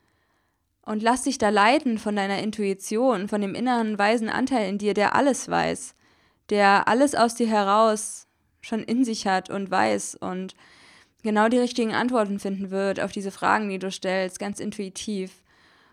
Und 0.81 1.03
lass 1.03 1.23
dich 1.23 1.37
da 1.37 1.49
leiten 1.49 1.97
von 1.97 2.15
deiner 2.15 2.39
Intuition, 2.39 3.27
von 3.27 3.41
dem 3.41 3.53
inneren 3.53 3.99
weisen 3.99 4.29
Anteil 4.29 4.69
in 4.69 4.77
dir, 4.77 4.93
der 4.93 5.15
alles 5.15 5.47
weiß, 5.47 5.93
der 6.49 6.87
alles 6.87 7.15
aus 7.15 7.35
dir 7.35 7.47
heraus 7.47 8.27
schon 8.61 8.83
in 8.83 9.05
sich 9.05 9.27
hat 9.27 9.49
und 9.49 9.69
weiß 9.69 10.15
und 10.15 10.55
genau 11.23 11.47
die 11.47 11.59
richtigen 11.59 11.93
Antworten 11.93 12.39
finden 12.39 12.71
wird 12.71 12.99
auf 12.99 13.11
diese 13.11 13.31
Fragen, 13.31 13.69
die 13.69 13.79
du 13.79 13.91
stellst, 13.91 14.39
ganz 14.39 14.59
intuitiv. 14.59 15.43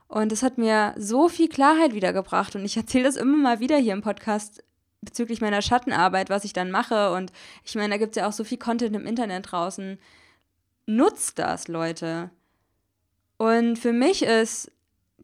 Und 0.08 0.32
es 0.32 0.42
hat 0.42 0.56
mir 0.56 0.94
so 0.96 1.28
viel 1.28 1.48
Klarheit 1.48 1.94
wiedergebracht 1.94 2.54
und 2.54 2.64
ich 2.64 2.76
erzähle 2.76 3.04
das 3.04 3.16
immer 3.16 3.36
mal 3.36 3.60
wieder 3.60 3.76
hier 3.76 3.92
im 3.92 4.02
Podcast 4.02 4.62
bezüglich 5.02 5.40
meiner 5.40 5.62
Schattenarbeit, 5.62 6.30
was 6.30 6.44
ich 6.44 6.52
dann 6.52 6.70
mache. 6.70 7.12
Und 7.12 7.32
ich 7.64 7.74
meine, 7.74 7.90
da 7.90 7.96
gibt 7.96 8.16
es 8.16 8.20
ja 8.20 8.28
auch 8.28 8.32
so 8.32 8.44
viel 8.44 8.58
Content 8.58 8.94
im 8.94 9.06
Internet 9.06 9.50
draußen. 9.50 9.98
Nutzt 10.86 11.38
das, 11.38 11.68
Leute. 11.68 12.30
Und 13.36 13.78
für 13.78 13.92
mich 13.92 14.22
ist 14.22 14.70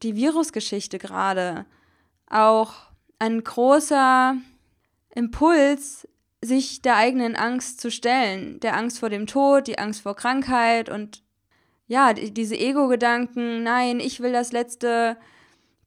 die 0.03 0.17
Virusgeschichte 0.17 0.99
gerade 0.99 1.67
auch 2.29 2.75
ein 3.19 3.43
großer 3.43 4.37
Impuls, 5.15 6.09
sich 6.41 6.83
der 6.83 6.97
eigenen 6.97 7.37
Angst 7.37 7.81
zu 7.81 7.91
stellen, 7.91 8.59
der 8.61 8.77
Angst 8.77 8.99
vor 8.99 9.11
dem 9.11 9.27
Tod, 9.27 9.69
die 9.69 9.79
Angst 9.79 10.03
vor 10.03 10.17
Krankheit 10.17 10.89
und 10.89 11.23
ja, 11.87 12.13
diese 12.15 12.57
Ego-Gedanken, 12.57 13.63
nein, 13.63 14.01
ich 14.01 14.21
will 14.21 14.33
das 14.33 14.51
letzte 14.51 15.17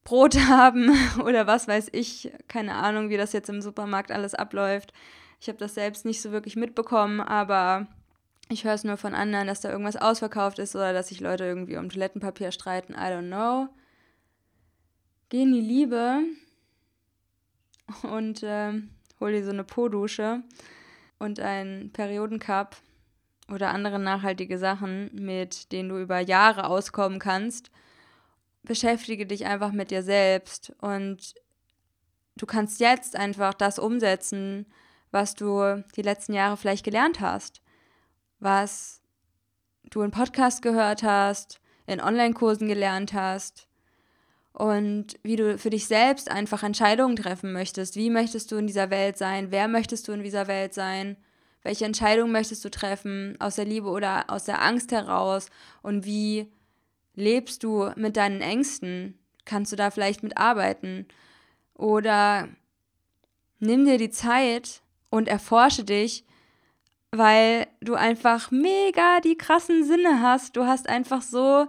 Brot 0.04 0.36
haben 0.48 0.92
oder 1.24 1.46
was 1.46 1.68
weiß 1.68 1.88
ich, 1.92 2.32
keine 2.48 2.74
Ahnung, 2.74 3.10
wie 3.10 3.16
das 3.16 3.32
jetzt 3.32 3.50
im 3.50 3.60
Supermarkt 3.60 4.12
alles 4.12 4.34
abläuft. 4.34 4.94
Ich 5.40 5.48
habe 5.48 5.58
das 5.58 5.74
selbst 5.74 6.06
nicht 6.06 6.22
so 6.22 6.32
wirklich 6.32 6.56
mitbekommen, 6.56 7.20
aber 7.20 7.86
ich 8.48 8.64
höre 8.64 8.74
es 8.74 8.84
nur 8.84 8.96
von 8.96 9.14
anderen, 9.14 9.48
dass 9.48 9.60
da 9.60 9.70
irgendwas 9.70 9.96
ausverkauft 9.96 10.58
ist 10.58 10.74
oder 10.74 10.94
dass 10.94 11.08
sich 11.08 11.20
Leute 11.20 11.44
irgendwie 11.44 11.76
um 11.76 11.90
Toilettenpapier 11.90 12.52
streiten. 12.52 12.94
I 12.94 13.08
don't 13.10 13.26
know 13.26 13.68
geh 15.28 15.42
in 15.42 15.52
die 15.52 15.60
Liebe 15.60 16.22
und 18.02 18.42
äh, 18.42 18.72
hol 19.20 19.32
dir 19.32 19.44
so 19.44 19.50
eine 19.50 19.64
Po-Dusche 19.64 20.42
und 21.18 21.40
einen 21.40 21.92
Periodencup 21.92 22.76
oder 23.50 23.70
andere 23.70 23.98
nachhaltige 23.98 24.58
Sachen, 24.58 25.10
mit 25.14 25.72
denen 25.72 25.88
du 25.88 25.98
über 25.98 26.20
Jahre 26.20 26.66
auskommen 26.66 27.18
kannst. 27.18 27.70
Beschäftige 28.62 29.26
dich 29.26 29.46
einfach 29.46 29.72
mit 29.72 29.90
dir 29.90 30.02
selbst 30.02 30.74
und 30.80 31.34
du 32.36 32.46
kannst 32.46 32.80
jetzt 32.80 33.16
einfach 33.16 33.54
das 33.54 33.78
umsetzen, 33.78 34.66
was 35.12 35.34
du 35.34 35.82
die 35.94 36.02
letzten 36.02 36.34
Jahre 36.34 36.56
vielleicht 36.56 36.84
gelernt 36.84 37.20
hast, 37.20 37.62
was 38.40 39.00
du 39.84 40.02
in 40.02 40.10
Podcasts 40.10 40.60
gehört 40.60 41.04
hast, 41.04 41.60
in 41.86 42.00
Online-Kursen 42.00 42.66
gelernt 42.66 43.12
hast, 43.12 43.68
und 44.56 45.18
wie 45.22 45.36
du 45.36 45.58
für 45.58 45.68
dich 45.68 45.86
selbst 45.86 46.30
einfach 46.30 46.62
Entscheidungen 46.62 47.14
treffen 47.14 47.52
möchtest. 47.52 47.94
Wie 47.94 48.08
möchtest 48.08 48.50
du 48.50 48.56
in 48.56 48.66
dieser 48.66 48.88
Welt 48.88 49.18
sein? 49.18 49.50
Wer 49.50 49.68
möchtest 49.68 50.08
du 50.08 50.12
in 50.12 50.22
dieser 50.22 50.46
Welt 50.46 50.72
sein? 50.72 51.18
Welche 51.60 51.84
Entscheidungen 51.84 52.32
möchtest 52.32 52.64
du 52.64 52.70
treffen? 52.70 53.36
Aus 53.38 53.56
der 53.56 53.66
Liebe 53.66 53.90
oder 53.90 54.30
aus 54.30 54.44
der 54.44 54.62
Angst 54.62 54.92
heraus? 54.92 55.50
Und 55.82 56.06
wie 56.06 56.50
lebst 57.14 57.64
du 57.64 57.90
mit 57.96 58.16
deinen 58.16 58.40
Ängsten? 58.40 59.18
Kannst 59.44 59.72
du 59.72 59.76
da 59.76 59.90
vielleicht 59.90 60.22
mitarbeiten? 60.22 61.06
Oder 61.74 62.48
nimm 63.58 63.84
dir 63.84 63.98
die 63.98 64.10
Zeit 64.10 64.80
und 65.10 65.28
erforsche 65.28 65.84
dich, 65.84 66.24
weil 67.10 67.66
du 67.82 67.92
einfach 67.92 68.50
mega 68.50 69.20
die 69.20 69.36
krassen 69.36 69.84
Sinne 69.84 70.22
hast. 70.22 70.56
Du 70.56 70.64
hast 70.64 70.88
einfach 70.88 71.20
so 71.20 71.66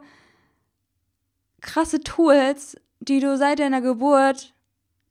krasse 1.62 2.02
Tools, 2.02 2.78
die 3.00 3.20
du 3.20 3.38
seit 3.38 3.60
deiner 3.60 3.82
Geburt 3.82 4.54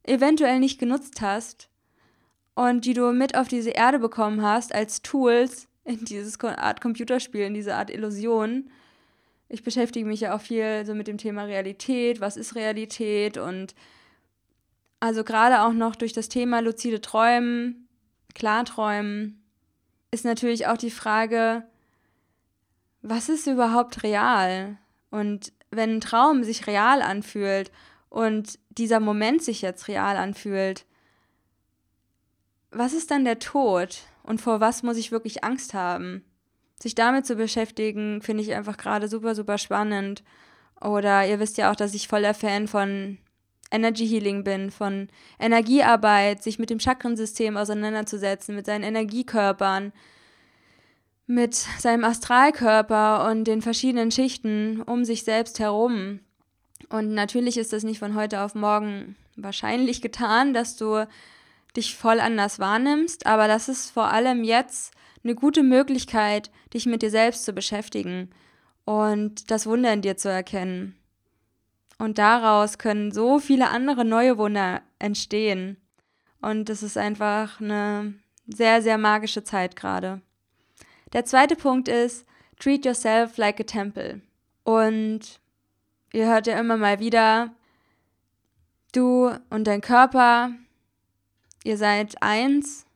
eventuell 0.04 0.60
nicht 0.60 0.78
genutzt 0.78 1.20
hast 1.20 1.68
und 2.54 2.84
die 2.84 2.94
du 2.94 3.12
mit 3.12 3.36
auf 3.36 3.48
diese 3.48 3.70
Erde 3.70 3.98
bekommen 3.98 4.42
hast 4.42 4.74
als 4.74 5.02
Tools 5.02 5.68
in 5.84 6.04
dieses 6.04 6.40
Art 6.40 6.80
Computerspiel, 6.80 7.42
in 7.42 7.54
diese 7.54 7.74
Art 7.74 7.90
Illusion. 7.90 8.70
Ich 9.48 9.62
beschäftige 9.62 10.06
mich 10.06 10.20
ja 10.20 10.34
auch 10.34 10.40
viel 10.40 10.84
so 10.84 10.94
mit 10.94 11.06
dem 11.06 11.18
Thema 11.18 11.44
Realität, 11.44 12.20
was 12.20 12.36
ist 12.36 12.54
Realität 12.54 13.38
und 13.38 13.74
also 14.98 15.24
gerade 15.24 15.62
auch 15.62 15.72
noch 15.72 15.94
durch 15.94 16.12
das 16.12 16.28
Thema 16.28 16.60
luzide 16.60 17.00
Träumen, 17.00 17.86
Klarträumen, 18.34 19.42
ist 20.10 20.24
natürlich 20.24 20.66
auch 20.66 20.76
die 20.76 20.90
Frage, 20.90 21.64
was 23.02 23.28
ist 23.28 23.46
überhaupt 23.46 24.02
real? 24.02 24.78
Und 25.10 25.52
wenn 25.70 25.96
ein 25.96 26.00
Traum 26.00 26.44
sich 26.44 26.66
real 26.66 27.02
anfühlt 27.02 27.70
und 28.08 28.58
dieser 28.70 29.00
Moment 29.00 29.42
sich 29.42 29.62
jetzt 29.62 29.88
real 29.88 30.16
anfühlt, 30.16 30.86
was 32.70 32.92
ist 32.92 33.10
dann 33.10 33.24
der 33.24 33.38
Tod 33.38 34.02
und 34.22 34.40
vor 34.40 34.60
was 34.60 34.82
muss 34.82 34.96
ich 34.96 35.12
wirklich 35.12 35.44
Angst 35.44 35.74
haben? 35.74 36.24
Sich 36.80 36.94
damit 36.94 37.26
zu 37.26 37.36
beschäftigen, 37.36 38.20
finde 38.20 38.42
ich 38.42 38.54
einfach 38.54 38.76
gerade 38.76 39.08
super, 39.08 39.34
super 39.34 39.56
spannend. 39.56 40.22
Oder 40.80 41.26
ihr 41.26 41.40
wisst 41.40 41.56
ja 41.56 41.70
auch, 41.70 41.76
dass 41.76 41.94
ich 41.94 42.08
voller 42.08 42.34
Fan 42.34 42.68
von 42.68 43.18
Energy 43.70 44.06
Healing 44.06 44.44
bin, 44.44 44.70
von 44.70 45.08
Energiearbeit, 45.38 46.42
sich 46.42 46.58
mit 46.58 46.70
dem 46.70 46.78
Chakrensystem 46.78 47.56
auseinanderzusetzen, 47.56 48.54
mit 48.54 48.66
seinen 48.66 48.84
Energiekörpern, 48.84 49.92
mit 51.26 51.54
seinem 51.54 52.04
Astralkörper 52.04 53.28
und 53.30 53.44
den 53.44 53.62
verschiedenen 53.62 54.10
Schichten 54.10 54.82
um 54.82 55.04
sich 55.04 55.24
selbst 55.24 55.58
herum. 55.58 56.20
Und 56.88 57.12
natürlich 57.12 57.56
ist 57.56 57.72
das 57.72 57.82
nicht 57.82 57.98
von 57.98 58.14
heute 58.14 58.42
auf 58.42 58.54
morgen 58.54 59.16
wahrscheinlich 59.36 60.00
getan, 60.00 60.54
dass 60.54 60.76
du 60.76 61.06
dich 61.76 61.96
voll 61.96 62.20
anders 62.20 62.58
wahrnimmst, 62.58 63.26
aber 63.26 63.48
das 63.48 63.68
ist 63.68 63.90
vor 63.90 64.10
allem 64.10 64.44
jetzt 64.44 64.94
eine 65.24 65.34
gute 65.34 65.62
Möglichkeit, 65.62 66.50
dich 66.72 66.86
mit 66.86 67.02
dir 67.02 67.10
selbst 67.10 67.44
zu 67.44 67.52
beschäftigen 67.52 68.30
und 68.84 69.50
das 69.50 69.66
Wunder 69.66 69.92
in 69.92 70.02
dir 70.02 70.16
zu 70.16 70.30
erkennen. 70.30 70.96
Und 71.98 72.18
daraus 72.18 72.78
können 72.78 73.10
so 73.10 73.38
viele 73.38 73.68
andere 73.68 74.04
neue 74.04 74.38
Wunder 74.38 74.82
entstehen. 74.98 75.76
Und 76.40 76.70
es 76.70 76.82
ist 76.82 76.96
einfach 76.96 77.60
eine 77.60 78.14
sehr, 78.46 78.82
sehr 78.82 78.98
magische 78.98 79.42
Zeit 79.42 79.76
gerade. 79.76 80.20
Der 81.12 81.24
zweite 81.24 81.56
Punkt 81.56 81.88
ist, 81.88 82.26
treat 82.58 82.84
yourself 82.84 83.36
like 83.36 83.60
a 83.60 83.64
temple. 83.64 84.20
Und 84.64 85.40
ihr 86.12 86.26
hört 86.26 86.46
ja 86.46 86.58
immer 86.58 86.76
mal 86.76 86.98
wieder, 86.98 87.54
du 88.92 89.30
und 89.50 89.64
dein 89.66 89.80
Körper, 89.80 90.50
ihr 91.64 91.76
seid 91.76 92.20
eins 92.22 92.86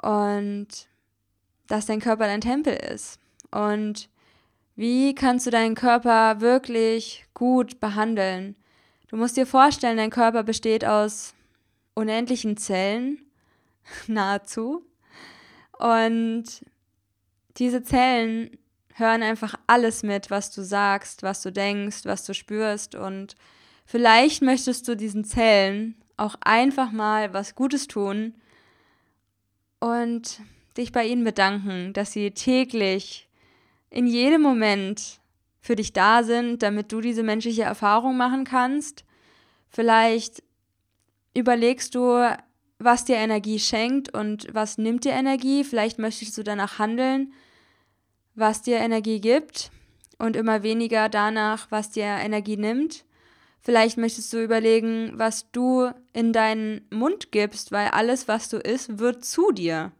und 0.00 0.68
dass 1.66 1.86
dein 1.86 2.00
Körper 2.00 2.26
dein 2.26 2.40
Tempel 2.40 2.74
ist. 2.74 3.18
Und 3.50 4.08
wie 4.76 5.14
kannst 5.14 5.46
du 5.46 5.50
deinen 5.50 5.74
Körper 5.74 6.40
wirklich 6.40 7.26
gut 7.34 7.80
behandeln? 7.80 8.56
Du 9.08 9.16
musst 9.16 9.36
dir 9.36 9.46
vorstellen, 9.46 9.98
dein 9.98 10.10
Körper 10.10 10.42
besteht 10.42 10.84
aus 10.84 11.34
unendlichen 11.94 12.56
Zellen, 12.56 13.20
nahezu. 14.06 14.86
Und 15.78 16.64
diese 17.58 17.82
Zellen 17.82 18.50
hören 18.94 19.22
einfach 19.22 19.54
alles 19.66 20.02
mit, 20.02 20.30
was 20.30 20.50
du 20.50 20.62
sagst, 20.62 21.22
was 21.22 21.42
du 21.42 21.50
denkst, 21.50 22.04
was 22.04 22.24
du 22.24 22.34
spürst. 22.34 22.94
Und 22.94 23.34
vielleicht 23.84 24.42
möchtest 24.42 24.88
du 24.88 24.96
diesen 24.96 25.24
Zellen 25.24 25.96
auch 26.16 26.36
einfach 26.40 26.92
mal 26.92 27.32
was 27.32 27.54
Gutes 27.54 27.88
tun 27.88 28.34
und 29.80 30.40
dich 30.76 30.92
bei 30.92 31.06
ihnen 31.06 31.24
bedanken, 31.24 31.92
dass 31.92 32.12
sie 32.12 32.30
täglich 32.30 33.28
in 33.90 34.06
jedem 34.06 34.42
Moment 34.42 35.20
für 35.60 35.76
dich 35.76 35.92
da 35.92 36.22
sind, 36.22 36.62
damit 36.62 36.92
du 36.92 37.00
diese 37.00 37.22
menschliche 37.22 37.62
Erfahrung 37.62 38.16
machen 38.16 38.44
kannst. 38.44 39.04
Vielleicht 39.68 40.42
überlegst 41.34 41.94
du, 41.94 42.36
was 42.84 43.04
dir 43.04 43.16
Energie 43.16 43.58
schenkt 43.58 44.12
und 44.14 44.46
was 44.52 44.78
nimmt 44.78 45.04
dir 45.04 45.12
Energie. 45.12 45.64
Vielleicht 45.64 45.98
möchtest 45.98 46.36
du 46.38 46.42
danach 46.42 46.78
handeln, 46.78 47.32
was 48.34 48.62
dir 48.62 48.78
Energie 48.78 49.20
gibt 49.20 49.70
und 50.18 50.36
immer 50.36 50.62
weniger 50.62 51.08
danach, 51.08 51.70
was 51.70 51.90
dir 51.90 52.04
Energie 52.04 52.56
nimmt. 52.56 53.04
Vielleicht 53.60 53.96
möchtest 53.96 54.32
du 54.32 54.42
überlegen, 54.42 55.12
was 55.14 55.50
du 55.52 55.90
in 56.12 56.32
deinen 56.32 56.86
Mund 56.90 57.30
gibst, 57.30 57.70
weil 57.70 57.88
alles, 57.88 58.26
was 58.26 58.48
du 58.48 58.56
isst, 58.56 58.98
wird 58.98 59.24
zu 59.24 59.52
dir 59.52 59.92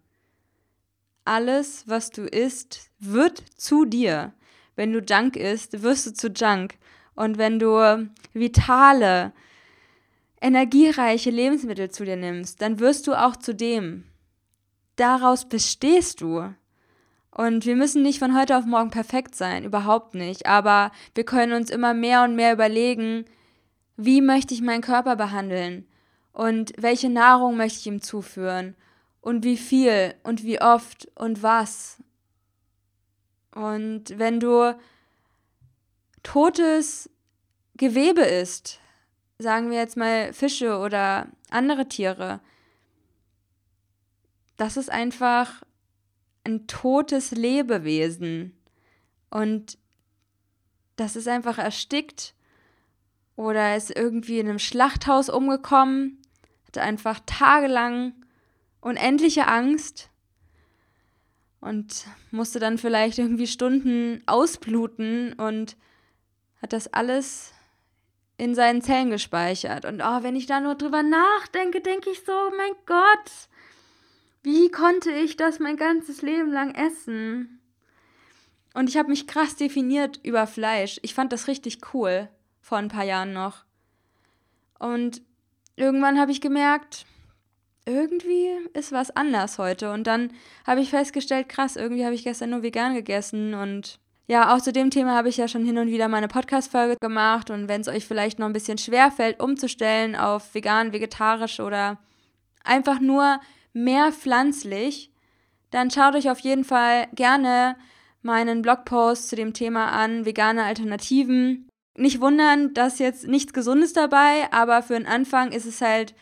alles, 1.24 1.84
was 1.86 2.10
du 2.10 2.22
isst, 2.22 2.90
wird 2.98 3.42
zu 3.56 3.84
dir. 3.84 4.32
Wenn 4.76 4.92
du 4.92 5.00
Junk 5.00 5.36
isst, 5.36 5.82
wirst 5.82 6.06
du 6.06 6.12
zu 6.12 6.28
Junk. 6.28 6.74
Und 7.14 7.38
wenn 7.38 7.58
du 7.58 8.08
vitale, 8.32 9.32
energiereiche 10.42 11.30
Lebensmittel 11.30 11.90
zu 11.90 12.04
dir 12.04 12.16
nimmst, 12.16 12.60
dann 12.60 12.80
wirst 12.80 13.06
du 13.06 13.14
auch 13.14 13.36
zu 13.36 13.54
dem. 13.54 14.04
Daraus 14.96 15.48
bestehst 15.48 16.20
du. 16.20 16.52
Und 17.30 17.64
wir 17.64 17.76
müssen 17.76 18.02
nicht 18.02 18.18
von 18.18 18.36
heute 18.38 18.58
auf 18.58 18.66
morgen 18.66 18.90
perfekt 18.90 19.34
sein, 19.34 19.64
überhaupt 19.64 20.14
nicht. 20.14 20.46
Aber 20.46 20.90
wir 21.14 21.24
können 21.24 21.52
uns 21.54 21.70
immer 21.70 21.94
mehr 21.94 22.24
und 22.24 22.34
mehr 22.34 22.52
überlegen, 22.52 23.24
wie 23.96 24.20
möchte 24.20 24.52
ich 24.52 24.60
meinen 24.60 24.82
Körper 24.82 25.16
behandeln 25.16 25.86
und 26.32 26.72
welche 26.76 27.08
Nahrung 27.08 27.56
möchte 27.56 27.78
ich 27.78 27.86
ihm 27.86 28.02
zuführen 28.02 28.74
und 29.20 29.44
wie 29.44 29.56
viel 29.56 30.14
und 30.24 30.42
wie 30.42 30.60
oft 30.60 31.08
und 31.14 31.42
was. 31.42 32.02
Und 33.54 34.18
wenn 34.18 34.40
du 34.40 34.76
totes 36.22 37.08
Gewebe 37.76 38.22
isst, 38.22 38.81
sagen 39.42 39.70
wir 39.70 39.78
jetzt 39.78 39.96
mal 39.96 40.32
Fische 40.32 40.78
oder 40.78 41.28
andere 41.50 41.88
Tiere, 41.88 42.40
das 44.56 44.76
ist 44.76 44.90
einfach 44.90 45.62
ein 46.44 46.66
totes 46.66 47.32
Lebewesen. 47.32 48.56
Und 49.30 49.78
das 50.96 51.16
ist 51.16 51.28
einfach 51.28 51.58
erstickt 51.58 52.34
oder 53.36 53.76
ist 53.76 53.90
irgendwie 53.90 54.38
in 54.38 54.48
einem 54.48 54.58
Schlachthaus 54.58 55.28
umgekommen, 55.28 56.20
hat 56.66 56.78
einfach 56.78 57.20
tagelang 57.26 58.12
unendliche 58.80 59.46
Angst 59.48 60.10
und 61.60 62.06
musste 62.30 62.58
dann 62.58 62.76
vielleicht 62.76 63.18
irgendwie 63.18 63.46
Stunden 63.46 64.22
ausbluten 64.26 65.32
und 65.34 65.76
hat 66.60 66.72
das 66.72 66.92
alles 66.92 67.52
in 68.42 68.56
seinen 68.56 68.82
Zellen 68.82 69.10
gespeichert. 69.10 69.84
Und 69.84 70.02
oh, 70.02 70.22
wenn 70.24 70.34
ich 70.34 70.46
da 70.46 70.58
nur 70.58 70.74
drüber 70.74 71.04
nachdenke, 71.04 71.80
denke 71.80 72.10
ich 72.10 72.24
so, 72.24 72.32
mein 72.56 72.72
Gott, 72.86 73.30
wie 74.42 74.68
konnte 74.68 75.12
ich 75.12 75.36
das 75.36 75.60
mein 75.60 75.76
ganzes 75.76 76.22
Leben 76.22 76.50
lang 76.50 76.74
essen? 76.74 77.60
Und 78.74 78.88
ich 78.88 78.96
habe 78.96 79.10
mich 79.10 79.28
krass 79.28 79.54
definiert 79.54 80.18
über 80.24 80.48
Fleisch. 80.48 80.98
Ich 81.02 81.14
fand 81.14 81.32
das 81.32 81.46
richtig 81.46 81.94
cool 81.94 82.28
vor 82.60 82.78
ein 82.78 82.88
paar 82.88 83.04
Jahren 83.04 83.32
noch. 83.32 83.64
Und 84.80 85.22
irgendwann 85.76 86.18
habe 86.18 86.32
ich 86.32 86.40
gemerkt, 86.40 87.06
irgendwie 87.84 88.48
ist 88.74 88.90
was 88.90 89.14
anders 89.14 89.58
heute. 89.58 89.92
Und 89.92 90.08
dann 90.08 90.32
habe 90.66 90.80
ich 90.80 90.90
festgestellt, 90.90 91.48
krass, 91.48 91.76
irgendwie 91.76 92.04
habe 92.04 92.16
ich 92.16 92.24
gestern 92.24 92.50
nur 92.50 92.64
vegan 92.64 92.94
gegessen. 92.94 93.54
Und 93.54 94.00
ja, 94.26 94.54
auch 94.54 94.60
zu 94.60 94.72
dem 94.72 94.90
Thema 94.90 95.14
habe 95.16 95.28
ich 95.28 95.36
ja 95.36 95.48
schon 95.48 95.64
hin 95.64 95.78
und 95.78 95.88
wieder 95.88 96.08
meine 96.08 96.28
Podcast-Folge 96.28 96.96
gemacht. 97.00 97.50
Und 97.50 97.68
wenn 97.68 97.80
es 97.80 97.88
euch 97.88 98.06
vielleicht 98.06 98.38
noch 98.38 98.46
ein 98.46 98.52
bisschen 98.52 98.78
schwer 98.78 99.10
fällt, 99.10 99.40
umzustellen 99.40 100.14
auf 100.16 100.54
vegan, 100.54 100.92
vegetarisch 100.92 101.60
oder 101.60 101.98
einfach 102.64 103.00
nur 103.00 103.40
mehr 103.72 104.12
pflanzlich, 104.12 105.10
dann 105.70 105.90
schaut 105.90 106.14
euch 106.14 106.30
auf 106.30 106.38
jeden 106.38 106.64
Fall 106.64 107.08
gerne 107.14 107.76
meinen 108.22 108.62
Blogpost 108.62 109.28
zu 109.28 109.36
dem 109.36 109.52
Thema 109.52 109.90
an, 109.90 110.24
vegane 110.24 110.64
Alternativen. 110.64 111.68
Nicht 111.96 112.20
wundern, 112.20 112.72
dass 112.74 113.00
jetzt 113.00 113.26
nichts 113.26 113.52
Gesundes 113.52 113.92
dabei, 113.92 114.50
aber 114.52 114.82
für 114.82 114.94
den 114.94 115.06
Anfang 115.06 115.50
ist 115.50 115.66
es 115.66 115.80
halt 115.80 116.14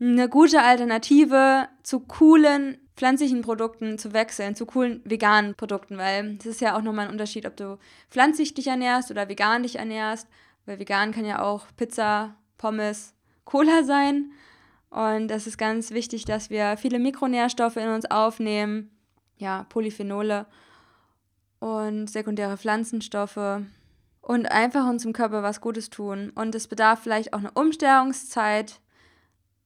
eine 0.00 0.28
gute 0.28 0.62
Alternative 0.62 1.68
zu 1.82 2.00
coolen 2.00 2.78
pflanzlichen 2.96 3.42
Produkten 3.42 3.98
zu 3.98 4.12
wechseln, 4.12 4.54
zu 4.54 4.66
coolen 4.66 5.00
veganen 5.04 5.54
Produkten, 5.54 5.98
weil 5.98 6.36
es 6.38 6.46
ist 6.46 6.60
ja 6.60 6.76
auch 6.76 6.82
nochmal 6.82 7.06
ein 7.06 7.12
Unterschied, 7.12 7.46
ob 7.46 7.56
du 7.56 7.78
pflanzlich 8.10 8.54
dich 8.54 8.66
ernährst 8.66 9.10
oder 9.10 9.28
vegan 9.28 9.62
dich 9.62 9.76
ernährst, 9.76 10.28
weil 10.66 10.78
vegan 10.78 11.12
kann 11.12 11.24
ja 11.24 11.42
auch 11.42 11.66
Pizza, 11.76 12.36
Pommes, 12.58 13.14
Cola 13.44 13.84
sein. 13.84 14.32
Und 14.90 15.28
das 15.28 15.46
ist 15.46 15.56
ganz 15.56 15.92
wichtig, 15.92 16.24
dass 16.24 16.50
wir 16.50 16.76
viele 16.76 16.98
Mikronährstoffe 16.98 17.76
in 17.76 17.88
uns 17.88 18.10
aufnehmen, 18.10 18.90
ja, 19.38 19.64
Polyphenole 19.68 20.46
und 21.60 22.08
sekundäre 22.08 22.56
Pflanzenstoffe 22.56 23.62
und 24.20 24.46
einfach 24.50 24.88
uns 24.88 25.04
im 25.04 25.12
Körper 25.12 25.42
was 25.42 25.60
Gutes 25.60 25.90
tun. 25.90 26.30
Und 26.34 26.54
es 26.54 26.68
bedarf 26.68 27.00
vielleicht 27.02 27.32
auch 27.32 27.38
eine 27.38 27.52
Umstellungszeit, 27.52 28.80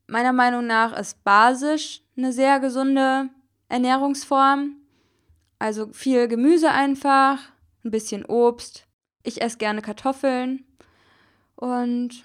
meiner 0.07 0.33
Meinung 0.33 0.67
nach 0.67 0.97
ist 0.97 1.23
basisch 1.25 2.03
eine 2.17 2.33
sehr 2.33 2.61
gesunde 2.61 3.29
Ernährungsform. 3.69 4.77
Also 5.59 5.88
viel 5.93 6.29
Gemüse 6.29 6.71
einfach, 6.71 7.38
ein 7.85 7.90
bisschen 7.90 8.25
Obst. 8.25 8.87
Ich 9.23 9.40
esse 9.40 9.59
gerne 9.59 9.83
Kartoffeln 9.83 10.64
und 11.57 12.25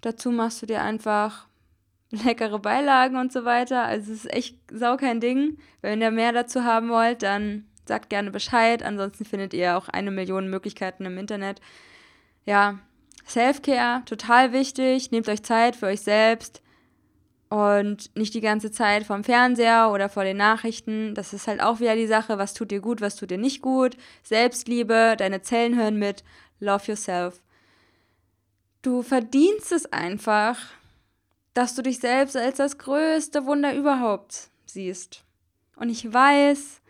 dazu 0.00 0.30
machst 0.30 0.62
du 0.62 0.66
dir 0.66 0.82
einfach 0.82 1.46
leckere 2.10 2.58
Beilagen 2.58 3.16
und 3.16 3.32
so 3.32 3.44
weiter. 3.44 3.84
Also 3.84 4.12
es 4.12 4.24
ist 4.24 4.32
echt 4.34 4.58
sau 4.72 4.96
kein 4.96 5.20
Ding. 5.20 5.58
Wenn 5.80 6.00
ihr 6.00 6.10
mehr 6.10 6.32
dazu 6.32 6.64
haben 6.64 6.88
wollt, 6.88 7.22
dann 7.22 7.66
sagt 7.86 8.10
gerne 8.10 8.30
Bescheid. 8.30 8.82
Ansonsten 8.82 9.24
findet 9.24 9.54
ihr 9.54 9.76
auch 9.76 9.88
eine 9.88 10.10
Million 10.10 10.48
Möglichkeiten 10.48 11.04
im 11.04 11.18
Internet. 11.18 11.60
Ja, 12.44 12.80
Self-Care, 13.28 14.02
total 14.06 14.52
wichtig. 14.52 15.12
Nehmt 15.12 15.28
euch 15.28 15.44
Zeit 15.44 15.76
für 15.76 15.86
euch 15.86 16.00
selbst 16.00 16.62
und 17.50 18.16
nicht 18.16 18.32
die 18.34 18.40
ganze 18.40 18.70
Zeit 18.70 19.04
vom 19.04 19.24
Fernseher 19.24 19.90
oder 19.92 20.08
vor 20.08 20.22
den 20.22 20.36
Nachrichten. 20.36 21.14
Das 21.16 21.32
ist 21.32 21.48
halt 21.48 21.60
auch 21.60 21.80
wieder 21.80 21.96
die 21.96 22.06
Sache, 22.06 22.38
was 22.38 22.54
tut 22.54 22.70
dir 22.70 22.80
gut, 22.80 23.00
was 23.00 23.16
tut 23.16 23.30
dir 23.30 23.38
nicht 23.38 23.60
gut. 23.60 23.96
Selbstliebe, 24.22 25.16
deine 25.18 25.42
Zellen 25.42 25.76
hören 25.76 25.98
mit, 25.98 26.22
love 26.60 26.84
yourself. 26.86 27.42
Du 28.82 29.02
verdienst 29.02 29.72
es 29.72 29.92
einfach, 29.92 30.58
dass 31.52 31.74
du 31.74 31.82
dich 31.82 31.98
selbst 31.98 32.36
als 32.36 32.58
das 32.58 32.78
größte 32.78 33.44
Wunder 33.44 33.74
überhaupt 33.74 34.50
siehst. 34.64 35.24
Und 35.74 35.90
ich 35.90 36.10
weiß, 36.10 36.80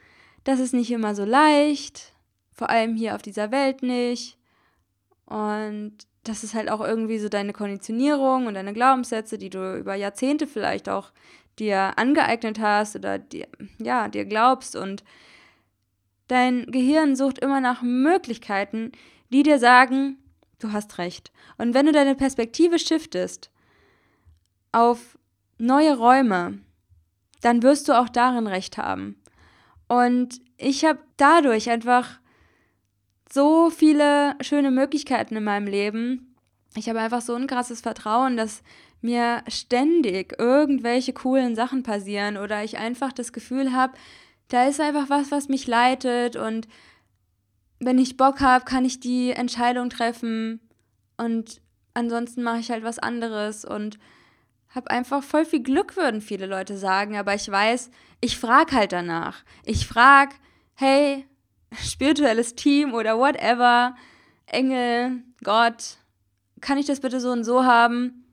das 0.44 0.61
ist 0.61 0.75
nicht 0.75 0.90
immer 0.90 1.14
so 1.14 1.25
leicht, 1.25 2.12
vor 2.53 2.68
allem 2.68 2.96
hier 2.96 3.14
auf 3.14 3.23
dieser 3.23 3.51
Welt 3.51 3.83
nicht. 3.83 4.37
Und 5.25 5.96
das 6.24 6.44
ist 6.44 6.54
halt 6.54 6.70
auch 6.70 6.80
irgendwie 6.80 7.18
so 7.18 7.28
deine 7.28 7.52
Konditionierung 7.52 8.46
und 8.46 8.54
deine 8.54 8.72
Glaubenssätze, 8.72 9.38
die 9.38 9.50
du 9.50 9.76
über 9.78 9.94
Jahrzehnte 9.94 10.46
vielleicht 10.46 10.88
auch 10.88 11.12
dir 11.59 11.98
angeeignet 11.98 12.61
hast 12.61 12.96
oder 12.96 13.18
dir, 13.18 13.48
ja, 13.78 14.09
dir 14.09 14.24
glaubst 14.24 14.76
und 14.76 15.02
dein 16.28 16.66
Gehirn 16.66 17.16
sucht 17.16 17.38
immer 17.38 17.61
nach 17.61 17.83
Möglichkeiten, 17.83 18.92
die 19.30 19.42
dir 19.42 19.59
sagen, 19.59 20.18
du 20.59 20.72
hast 20.72 20.98
recht. 20.98 21.33
Und 21.59 21.74
wenn 21.74 21.87
du 21.87 21.92
deine 21.92 22.14
Perspektive 22.14 22.78
shiftest 22.78 23.50
auf 24.72 25.18
neue 25.59 25.96
Räume, 25.96 26.59
dann 27.40 27.62
wirst 27.62 27.88
du 27.88 27.98
auch 27.98 28.09
darin 28.09 28.46
recht 28.46 28.78
haben. 28.78 29.16
Und 29.88 30.40
ich 30.56 30.85
habe 30.85 31.00
dadurch 31.16 31.70
einfach 31.70 32.20
so 33.33 33.71
viele 33.71 34.35
schöne 34.40 34.71
Möglichkeiten 34.71 35.37
in 35.37 35.45
meinem 35.45 35.66
Leben. 35.66 36.37
Ich 36.77 36.88
habe 36.88 37.01
einfach 37.01 37.21
so 37.21 37.35
ein 37.35 37.47
krasses 37.47 37.81
Vertrauen, 37.81 38.37
dass 38.37 38.62
mir 39.01 39.43
ständig 39.49 40.38
irgendwelche 40.38 41.12
coolen 41.12 41.55
Sachen 41.55 41.83
passieren 41.83 42.37
oder 42.37 42.62
ich 42.64 42.79
einfach 42.79 43.12
das 43.12 43.33
Gefühl 43.33 43.73
habe, 43.73 43.95
da 44.49 44.66
ist 44.66 44.81
einfach 44.81 45.09
was, 45.09 45.31
was 45.31 45.49
mich 45.49 45.66
leitet 45.66 46.37
und 46.37 46.69
wenn 47.79 47.99
ich 47.99 48.16
Bock 48.16 48.40
habe, 48.40 48.64
kann 48.64 48.85
ich 48.85 49.01
die 49.01 49.31
Entscheidung 49.31 49.88
treffen 49.88 50.61
und 51.16 51.62
ansonsten 51.95 52.43
mache 52.43 52.59
ich 52.59 52.71
halt 52.71 52.85
was 52.85 52.99
anderes 52.99 53.64
und 53.64 53.99
habe 54.69 54.90
einfach 54.90 55.23
voll 55.23 55.45
viel 55.45 55.62
Glück, 55.62 55.97
würden 55.97 56.21
viele 56.21 56.47
Leute 56.47 56.77
sagen, 56.77 57.16
aber 57.16 57.35
ich 57.35 57.51
weiß, 57.51 57.90
ich 58.21 58.38
frage 58.38 58.77
halt 58.77 58.93
danach. 58.93 59.43
Ich 59.64 59.87
frage, 59.87 60.35
hey, 60.75 61.27
spirituelles 61.72 62.54
Team 62.54 62.94
oder 62.94 63.18
whatever, 63.18 63.94
Engel, 64.46 65.22
Gott, 65.44 65.96
kann 66.61 66.78
ich 66.78 66.87
das 66.87 67.00
bitte 67.00 67.20
so 67.20 67.30
und 67.30 67.44
so 67.44 67.64
haben? 67.64 68.24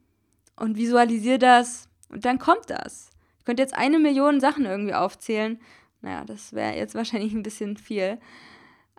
Und 0.55 0.77
visualisiere 0.77 1.37
das 1.37 1.87
und 2.09 2.25
dann 2.25 2.39
kommt 2.39 2.69
das. 2.69 3.11
Ich 3.39 3.45
könnte 3.45 3.61
jetzt 3.61 3.77
eine 3.77 3.99
Million 3.99 4.39
Sachen 4.39 4.65
irgendwie 4.65 4.95
aufzählen. 4.95 5.59
Naja, 6.01 6.23
das 6.25 6.53
wäre 6.53 6.75
jetzt 6.75 6.95
wahrscheinlich 6.95 7.33
ein 7.33 7.43
bisschen 7.43 7.77
viel. 7.77 8.17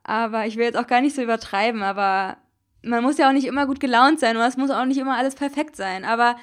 Aber 0.05 0.47
ich 0.47 0.57
will 0.57 0.65
jetzt 0.65 0.79
auch 0.79 0.87
gar 0.87 1.01
nicht 1.01 1.17
so 1.17 1.23
übertreiben, 1.23 1.83
aber 1.83 2.39
man 2.83 3.03
muss 3.03 3.19
ja 3.19 3.29
auch 3.29 3.33
nicht 3.33 3.47
immer 3.47 3.67
gut 3.67 3.81
gelaunt 3.81 4.21
sein 4.21 4.37
und 4.37 4.43
es 4.43 4.57
muss 4.57 4.71
auch 4.71 4.85
nicht 4.85 4.99
immer 4.99 5.17
alles 5.17 5.35
perfekt 5.35 5.77
sein. 5.77 6.05
Aber 6.05 6.37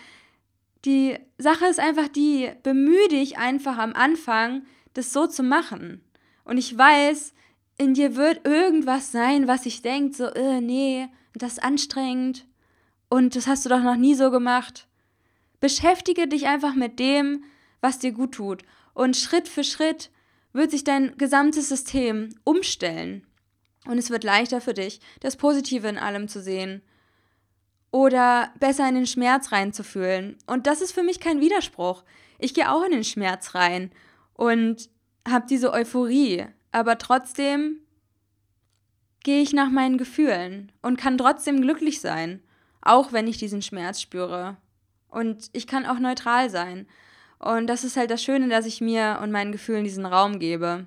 die 0.84 1.18
Sache 1.38 1.66
ist 1.66 1.80
einfach 1.80 2.08
die, 2.08 2.52
bemühe 2.62 3.08
dich 3.08 3.38
einfach 3.38 3.78
am 3.78 3.94
Anfang, 3.94 4.64
das 4.94 5.14
so 5.14 5.28
zu 5.28 5.44
machen. 5.44 6.04
Und 6.44 6.58
ich 6.58 6.78
weiß, 6.78 7.34
in 7.78 7.94
dir 7.94 8.16
wird 8.16 8.46
irgendwas 8.46 9.12
sein, 9.12 9.48
was 9.48 9.64
sich 9.64 9.82
denkt, 9.82 10.16
so, 10.16 10.26
äh, 10.26 10.62
nee, 10.62 11.08
das 11.34 11.54
ist 11.54 11.64
anstrengend 11.64 12.46
und 13.10 13.36
das 13.36 13.48
hast 13.48 13.66
du 13.66 13.70
doch 13.70 13.82
noch 13.82 13.98
nie 13.98 14.16
so 14.16 14.32
gemacht. 14.32 14.88
Beschäftige 15.60 16.28
dich 16.28 16.48
einfach 16.48 16.76
mit 16.76 17.00
dem, 17.00 17.44
was 17.82 18.00
dir 18.00 18.12
gut 18.12 18.34
tut. 18.34 18.64
Und 18.94 19.18
Schritt 19.18 19.48
für 19.48 19.64
Schritt 19.64 20.10
wird 20.54 20.72
sich 20.72 20.84
dein 20.84 21.18
gesamtes 21.18 21.70
System 21.70 22.30
umstellen. 22.44 23.26
Und 23.86 23.98
es 23.98 24.10
wird 24.10 24.24
leichter 24.24 24.62
für 24.62 24.74
dich, 24.74 25.00
das 25.20 25.36
Positive 25.36 25.88
in 25.88 25.98
allem 25.98 26.28
zu 26.28 26.42
sehen. 26.42 26.82
Oder 27.92 28.52
besser 28.60 28.88
in 28.88 28.96
den 28.96 29.08
Schmerz 29.08 29.52
reinzufühlen. 29.52 30.38
Und 30.48 30.68
das 30.68 30.82
ist 30.82 30.92
für 30.92 31.04
mich 31.04 31.20
kein 31.20 31.42
Widerspruch. 31.42 32.04
Ich 32.40 32.54
gehe 32.54 32.72
auch 32.72 32.84
in 32.84 32.92
den 32.92 33.04
Schmerz 33.04 33.54
rein 33.56 33.92
und 34.34 34.90
habe 35.28 35.46
diese 35.48 35.72
Euphorie 35.72 36.46
aber 36.76 36.98
trotzdem 36.98 37.78
gehe 39.24 39.42
ich 39.42 39.54
nach 39.54 39.70
meinen 39.70 39.98
Gefühlen 39.98 40.74
und 40.82 40.98
kann 40.98 41.18
trotzdem 41.18 41.62
glücklich 41.62 42.02
sein, 42.02 42.44
auch 42.82 43.14
wenn 43.14 43.28
ich 43.28 43.38
diesen 43.38 43.62
Schmerz 43.62 44.02
spüre. 44.02 44.58
Und 45.08 45.50
ich 45.54 45.68
kann 45.68 45.86
auch 45.86 46.00
neutral 46.00 46.50
sein. 46.50 46.86
Und 47.40 47.68
das 47.68 47.86
ist 47.86 47.96
halt 47.96 48.12
das 48.12 48.22
Schöne, 48.22 48.50
dass 48.50 48.66
ich 48.66 48.82
mir 48.82 49.20
und 49.24 49.32
meinen 49.32 49.54
Gefühlen 49.54 49.86
diesen 49.86 50.06
Raum 50.06 50.38
gebe. 50.38 50.86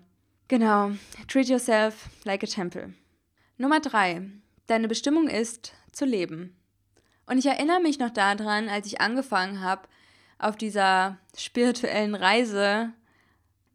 Genau, 0.48 0.90
treat 1.26 1.48
yourself 1.48 2.10
like 2.24 2.42
a 2.42 2.46
temple. 2.46 2.92
Nummer 3.56 3.80
drei, 3.80 4.28
deine 4.66 4.88
Bestimmung 4.88 5.26
ist, 5.26 5.72
zu 5.92 6.04
leben. 6.04 6.54
Und 7.24 7.38
ich 7.38 7.46
erinnere 7.46 7.80
mich 7.80 7.98
noch 7.98 8.10
daran, 8.10 8.68
als 8.68 8.86
ich 8.86 9.00
angefangen 9.00 9.62
habe, 9.62 9.88
auf 10.38 10.54
dieser 10.54 11.16
spirituellen 11.34 12.14
Reise 12.14 12.92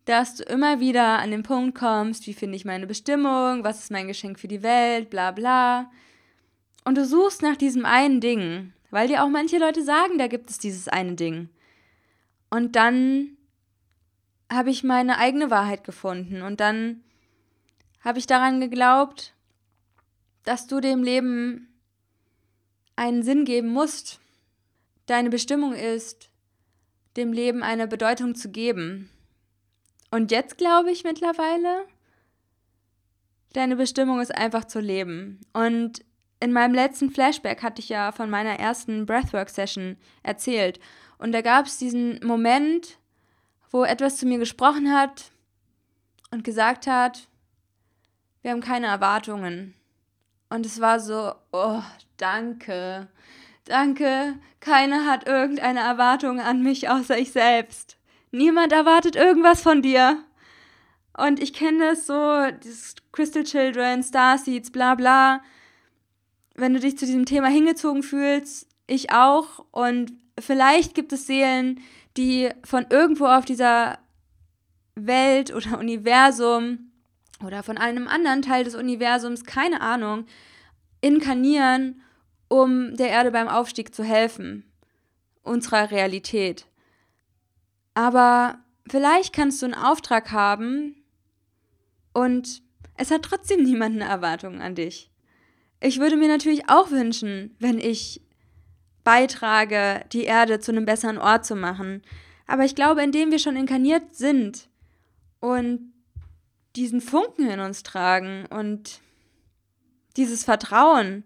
dass 0.06 0.36
du 0.36 0.44
immer 0.44 0.80
wieder 0.80 1.20
an 1.20 1.32
den 1.32 1.44
Punkt 1.44 1.78
kommst, 1.78 2.28
wie 2.28 2.34
finde 2.34 2.56
ich 2.56 2.66
meine 2.66 2.88
Bestimmung, 2.88 3.63
was 3.63 3.80
ist 3.80 3.92
mein 3.92 4.08
Geschenk 4.08 4.39
für 4.39 4.48
die 4.48 4.63
Welt, 4.63 5.10
bla 5.10 5.32
bla. 5.32 5.89
Und 6.84 6.98
du 6.98 7.06
suchst 7.06 7.42
nach 7.42 7.56
diesem 7.56 7.86
einen 7.86 8.20
Ding, 8.20 8.74
weil 8.92 9.08
dir 9.08 9.24
auch 9.24 9.30
manche 9.30 9.58
Leute 9.58 9.84
sagen, 9.84 10.18
da 10.18 10.28
gibt 10.28 10.50
es 10.50 10.58
dieses 10.60 10.88
eine 10.88 11.16
Ding. 11.16 11.50
Und 12.50 12.76
dann 12.76 13.38
habe 14.52 14.70
ich 14.70 14.84
meine 14.84 15.18
eigene 15.18 15.50
Wahrheit 15.50 15.84
gefunden 15.84 16.42
und 16.42 16.60
dann 16.60 17.02
habe 18.02 18.20
ich 18.20 18.28
daran 18.28 18.60
geglaubt, 18.60 19.34
dass 20.44 20.68
du 20.68 20.82
dem 20.82 21.04
Leben 21.04 21.74
einen 22.96 23.24
Sinn 23.24 23.46
geben 23.46 23.70
musst. 23.70 24.20
Deine 25.06 25.30
Bestimmung 25.30 25.74
ist, 25.74 26.30
dem 27.16 27.34
Leben 27.34 27.63
eine 27.63 27.88
Bedeutung 27.88 28.36
zu 28.36 28.50
geben. 28.50 29.10
Und 30.13 30.30
jetzt 30.30 30.60
glaube 30.60 30.91
ich 30.91 31.04
mittlerweile, 31.04 31.88
deine 33.54 33.76
Bestimmung 33.76 34.21
ist 34.21 34.30
einfach 34.30 34.65
zu 34.65 34.80
leben. 34.80 35.41
Und 35.54 36.06
in 36.39 36.54
meinem 36.54 36.76
letzten 36.76 37.10
Flashback 37.10 37.63
hatte 37.63 37.82
ich 37.82 37.89
ja 37.89 38.12
von 38.12 38.30
meiner 38.30 38.60
ersten 38.60 39.08
Breathwork-Session 39.08 39.97
erzählt. 40.21 40.80
Und 41.17 41.32
da 41.32 41.41
gab 41.41 41.65
es 41.65 41.80
diesen 41.80 42.19
Moment, 42.23 42.99
wo 43.71 43.86
etwas 43.86 44.17
zu 44.17 44.28
mir 44.28 44.38
gesprochen 44.38 44.93
hat 44.93 45.32
und 46.30 46.43
gesagt 46.43 46.86
hat, 46.86 47.28
wir 48.43 48.52
haben 48.52 48.62
keine 48.62 48.86
Erwartungen. 48.86 49.73
Und 50.47 50.67
es 50.67 50.80
war 50.80 50.99
so, 50.99 51.34
oh, 51.52 51.82
danke, 52.17 53.08
danke, 53.65 54.36
keiner 54.60 55.08
hat 55.08 55.26
irgendeine 55.26 55.80
Erwartung 55.80 56.39
an 56.39 56.62
mich 56.62 56.88
außer 56.88 57.17
ich 57.17 57.32
selbst. 57.32 57.97
Niemand 58.34 58.72
erwartet 58.72 59.15
irgendwas 59.15 59.62
von 59.62 59.84
dir. 59.84 60.17
Und 61.15 61.39
ich 61.39 61.54
kenne 61.54 61.91
das 61.91 62.08
so, 62.08 62.48
dieses 62.63 62.96
Crystal 63.12 63.43
Children, 63.43 64.02
Starseeds, 64.02 64.72
bla 64.72 64.96
bla. 64.96 65.43
Wenn 66.56 66.74
du 66.74 66.80
dich 66.80 66.98
zu 66.98 67.06
diesem 67.06 67.28
Thema 67.28 67.48
hingezogen 67.48 68.02
fühlst, 68.02 68.67
ich 68.88 69.12
auch. 69.12 69.63
Und 69.69 70.13
vielleicht 70.39 70.96
gibt 70.96 71.13
es 71.13 71.28
Seelen, 71.28 71.82
die 72.17 72.50
von 72.63 72.88
irgendwo 72.89 73.28
auf 73.28 73.46
dieser 73.46 74.00
Welt 74.96 75.54
oder 75.54 75.78
Universum 75.80 76.91
oder 77.46 77.62
von 77.62 77.78
einem 77.78 78.08
anderen 78.08 78.41
Teil 78.41 78.63
des 78.63 78.74
Universums, 78.74 79.43
keine 79.43 79.82
Ahnung, 79.82 80.26
inkarnieren, 81.02 82.02
um 82.48 82.96
der 82.96 83.10
Erde 83.10 83.30
beim 83.30 83.48
Aufstieg 83.48 83.93
zu 83.93 84.04
helfen, 84.04 84.65
unserer 85.43 85.91
Realität. 85.91 86.65
Aber 87.94 88.60
vielleicht 88.88 89.34
kannst 89.34 89.62
du 89.62 89.66
einen 89.66 89.76
Auftrag 89.76 90.32
haben 90.32 91.04
und 92.14 92.62
es 92.96 93.12
hat 93.12 93.24
trotzdem 93.24 93.64
niemand 93.64 93.96
eine 93.96 94.10
Erwartung 94.10 94.62
an 94.62 94.76
dich. 94.76 95.12
Ich 95.80 96.00
würde 96.00 96.16
mir 96.16 96.28
natürlich 96.28 96.70
auch 96.70 96.92
wünschen, 96.92 97.56
wenn 97.60 97.80
ich 97.80 98.22
beitrage, 99.04 100.06
die 100.14 100.24
Erde 100.24 100.60
zu 100.60 100.72
einem 100.72 100.86
besseren 100.86 101.18
Ort 101.18 101.46
zu 101.46 101.56
machen. 101.56 102.02
Aber 102.48 102.64
ich 102.64 102.76
glaube, 102.76 103.04
indem 103.04 103.32
wir 103.32 103.40
schon 103.40 103.58
inkarniert 103.58 104.16
sind 104.16 104.70
und 105.40 105.94
diesen 106.76 107.02
Funken 107.02 107.50
in 107.50 107.60
uns 107.60 107.84
tragen 107.84 108.46
und 108.48 109.02
dieses 110.16 110.44
Vertrauen 110.44 111.24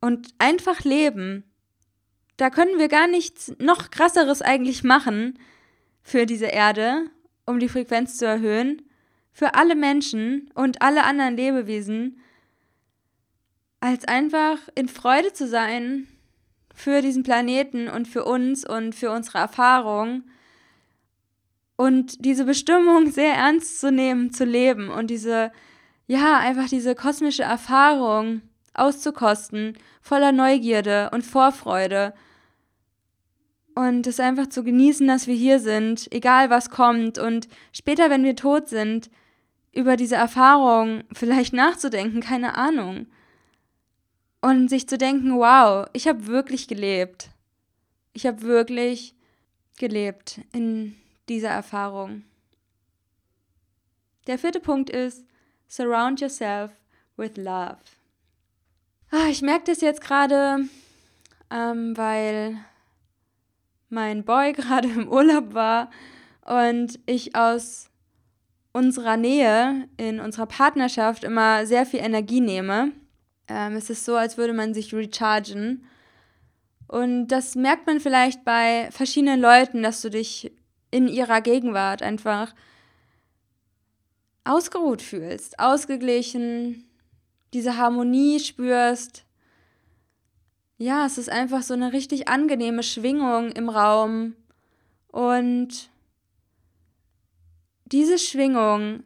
und 0.00 0.28
einfach 0.38 0.84
leben, 0.84 1.49
da 2.40 2.48
können 2.48 2.78
wir 2.78 2.88
gar 2.88 3.06
nichts 3.06 3.52
noch 3.58 3.90
krasseres 3.90 4.40
eigentlich 4.40 4.82
machen 4.82 5.38
für 6.02 6.24
diese 6.24 6.46
Erde, 6.46 7.10
um 7.44 7.60
die 7.60 7.68
Frequenz 7.68 8.16
zu 8.16 8.24
erhöhen, 8.26 8.80
für 9.32 9.54
alle 9.54 9.74
Menschen 9.74 10.50
und 10.54 10.80
alle 10.80 11.04
anderen 11.04 11.36
Lebewesen, 11.36 12.18
als 13.80 14.06
einfach 14.06 14.56
in 14.74 14.88
Freude 14.88 15.34
zu 15.34 15.46
sein 15.46 16.08
für 16.74 17.02
diesen 17.02 17.24
Planeten 17.24 17.88
und 17.88 18.08
für 18.08 18.24
uns 18.24 18.66
und 18.66 18.94
für 18.94 19.10
unsere 19.10 19.38
Erfahrung 19.38 20.24
und 21.76 22.24
diese 22.24 22.46
Bestimmung 22.46 23.10
sehr 23.10 23.34
ernst 23.34 23.80
zu 23.80 23.92
nehmen, 23.92 24.32
zu 24.32 24.44
leben 24.44 24.88
und 24.88 25.08
diese, 25.08 25.52
ja, 26.06 26.38
einfach 26.38 26.68
diese 26.68 26.94
kosmische 26.94 27.42
Erfahrung 27.42 28.40
auszukosten, 28.72 29.76
voller 30.00 30.32
Neugierde 30.32 31.10
und 31.12 31.22
Vorfreude 31.22 32.14
und 33.80 34.06
es 34.06 34.20
einfach 34.20 34.48
zu 34.48 34.62
genießen, 34.62 35.08
dass 35.08 35.26
wir 35.26 35.34
hier 35.34 35.58
sind, 35.58 36.06
egal 36.12 36.50
was 36.50 36.68
kommt 36.68 37.18
und 37.18 37.48
später, 37.72 38.10
wenn 38.10 38.24
wir 38.24 38.36
tot 38.36 38.68
sind, 38.68 39.10
über 39.72 39.96
diese 39.96 40.16
Erfahrung 40.16 41.04
vielleicht 41.14 41.52
nachzudenken, 41.54 42.20
keine 42.20 42.56
Ahnung. 42.56 43.06
Und 44.42 44.68
sich 44.68 44.86
zu 44.86 44.98
denken, 44.98 45.34
wow, 45.34 45.86
ich 45.94 46.08
habe 46.08 46.26
wirklich 46.26 46.68
gelebt. 46.68 47.30
Ich 48.12 48.26
habe 48.26 48.42
wirklich 48.42 49.14
gelebt 49.78 50.42
in 50.52 50.96
dieser 51.30 51.50
Erfahrung. 51.50 52.24
Der 54.26 54.38
vierte 54.38 54.60
Punkt 54.60 54.90
ist, 54.90 55.24
surround 55.68 56.20
yourself 56.20 56.70
with 57.16 57.36
love. 57.36 57.78
Ah, 59.10 59.28
ich 59.30 59.40
merke 59.40 59.64
das 59.64 59.80
jetzt 59.80 60.02
gerade, 60.02 60.68
ähm, 61.50 61.96
weil 61.96 62.58
mein 63.90 64.24
Boy 64.24 64.52
gerade 64.54 64.88
im 64.88 65.08
Urlaub 65.08 65.54
war 65.54 65.90
und 66.44 66.98
ich 67.06 67.36
aus 67.36 67.90
unserer 68.72 69.16
Nähe, 69.16 69.88
in 69.96 70.20
unserer 70.20 70.46
Partnerschaft 70.46 71.24
immer 71.24 71.66
sehr 71.66 71.84
viel 71.86 72.00
Energie 72.00 72.40
nehme. 72.40 72.92
Ähm, 73.48 73.74
es 73.74 73.90
ist 73.90 74.04
so, 74.04 74.16
als 74.16 74.38
würde 74.38 74.52
man 74.52 74.74
sich 74.74 74.94
rechargen. 74.94 75.84
Und 76.86 77.28
das 77.28 77.56
merkt 77.56 77.86
man 77.86 78.00
vielleicht 78.00 78.44
bei 78.44 78.88
verschiedenen 78.90 79.40
Leuten, 79.40 79.82
dass 79.82 80.02
du 80.02 80.10
dich 80.10 80.52
in 80.90 81.08
ihrer 81.08 81.40
Gegenwart 81.40 82.02
einfach 82.02 82.54
ausgeruht 84.44 85.02
fühlst, 85.02 85.58
ausgeglichen, 85.58 86.84
diese 87.52 87.76
Harmonie 87.76 88.40
spürst. 88.40 89.24
Ja, 90.82 91.04
es 91.04 91.18
ist 91.18 91.28
einfach 91.28 91.62
so 91.62 91.74
eine 91.74 91.92
richtig 91.92 92.28
angenehme 92.28 92.82
Schwingung 92.82 93.52
im 93.52 93.68
Raum. 93.68 94.34
Und 95.08 95.90
diese 97.84 98.18
Schwingung 98.18 99.04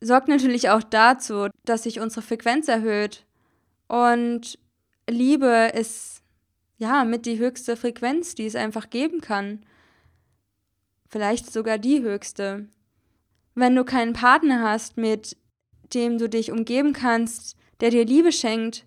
sorgt 0.00 0.26
natürlich 0.26 0.70
auch 0.70 0.82
dazu, 0.82 1.50
dass 1.64 1.84
sich 1.84 2.00
unsere 2.00 2.22
Frequenz 2.22 2.66
erhöht. 2.66 3.24
Und 3.86 4.58
Liebe 5.08 5.70
ist 5.72 6.24
ja 6.78 7.04
mit 7.04 7.26
die 7.26 7.38
höchste 7.38 7.76
Frequenz, 7.76 8.34
die 8.34 8.46
es 8.46 8.56
einfach 8.56 8.90
geben 8.90 9.20
kann. 9.20 9.64
Vielleicht 11.06 11.52
sogar 11.52 11.78
die 11.78 12.02
höchste. 12.02 12.66
Wenn 13.54 13.76
du 13.76 13.84
keinen 13.84 14.14
Partner 14.14 14.68
hast, 14.68 14.96
mit 14.96 15.36
dem 15.94 16.18
du 16.18 16.28
dich 16.28 16.50
umgeben 16.50 16.92
kannst, 16.92 17.56
der 17.78 17.90
dir 17.90 18.04
Liebe 18.04 18.32
schenkt, 18.32 18.84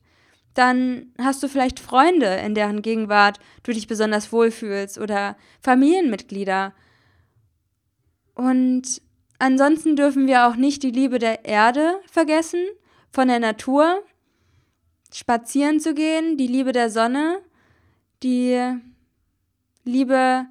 dann 0.58 1.13
hast 1.20 1.43
du 1.43 1.48
vielleicht 1.48 1.80
Freunde, 1.80 2.36
in 2.38 2.56
deren 2.56 2.82
Gegenwart 2.82 3.39
du 3.63 3.72
dich 3.72 3.88
besonders 3.88 4.32
wohlfühlst 4.32 4.98
oder 4.98 5.38
Familienmitglieder. 5.62 6.74
Und 8.34 9.02
ansonsten 9.39 9.96
dürfen 9.96 10.28
wir 10.28 10.48
auch 10.48 10.56
nicht 10.56 10.84
die 10.84 10.91
Liebe 10.91 11.20
der 11.20 11.46
Erde 11.46 12.00
vergessen, 12.12 12.65
von 13.12 13.28
der 13.28 13.39
Natur, 13.39 14.04
spazieren 15.13 15.80
zu 15.80 15.93
gehen, 15.93 16.38
die 16.38 16.48
Liebe 16.48 16.72
der 16.72 16.89
Sonne, 16.89 17.39
die 18.24 18.60
Liebe, 19.84 20.46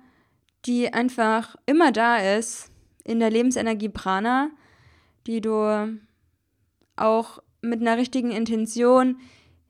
die 0.64 0.92
einfach 0.92 1.56
immer 1.66 1.92
da 1.92 2.18
ist, 2.18 2.70
in 3.04 3.20
der 3.20 3.30
Lebensenergie 3.30 3.88
Prana, 3.88 4.50
die 5.26 5.40
du 5.40 5.98
auch 6.96 7.42
mit 7.60 7.80
einer 7.80 7.96
richtigen 7.96 8.30
Intention 8.30 9.18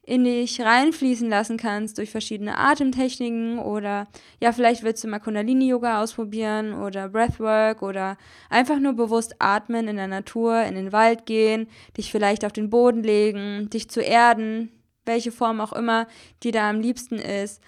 in 0.07 0.23
dich 0.23 0.61
reinfließen 0.61 1.29
lassen 1.29 1.57
kannst 1.57 1.99
durch 1.99 2.11
verschiedene 2.11 2.57
Atemtechniken 2.57 3.59
oder 3.59 4.07
ja, 4.41 4.53
vielleicht 4.53 4.85
willst 4.85 5.03
du 5.03 5.09
mal 5.09 5.19
Kundalini-Yoga 5.19 6.01
ausprobieren 6.01 6.75
oder 6.75 7.09
Breathwork 7.09 7.83
oder 7.83 8.17
einfach 8.49 8.79
nur 8.79 8.93
bewusst 8.93 9.35
atmen 9.41 9.89
in 9.89 9.97
der 9.97 10.07
Natur, 10.07 10.63
in 10.63 10.77
den 10.77 10.93
Wald 10.93 11.27
gehen, 11.27 11.67
dich 11.97 12.13
vielleicht 12.13 12.45
auf 12.45 12.53
den 12.53 12.71
Boden 12.71 13.03
legen, 13.03 13.69
dich 13.69 13.91
zu 13.91 14.01
erden, 14.01 14.71
welche 15.05 15.33
Form 15.33 15.61
auch 15.61 15.73
immer, 15.73 16.07
die 16.45 16.53
da 16.53 16.71
am 16.71 16.81
liebsten 16.81 17.17
ist. 17.17 17.61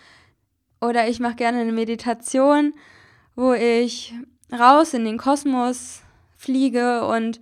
Oder 0.81 1.09
ich 1.09 1.19
mache 1.19 1.35
gerne 1.35 1.59
eine 1.59 1.73
Meditation, 1.73 2.73
wo 3.35 3.53
ich 3.53 4.15
raus 4.53 4.95
in 4.95 5.05
den 5.05 5.19
Kosmos 5.19 6.03
fliege 6.37 7.05
und 7.05 7.41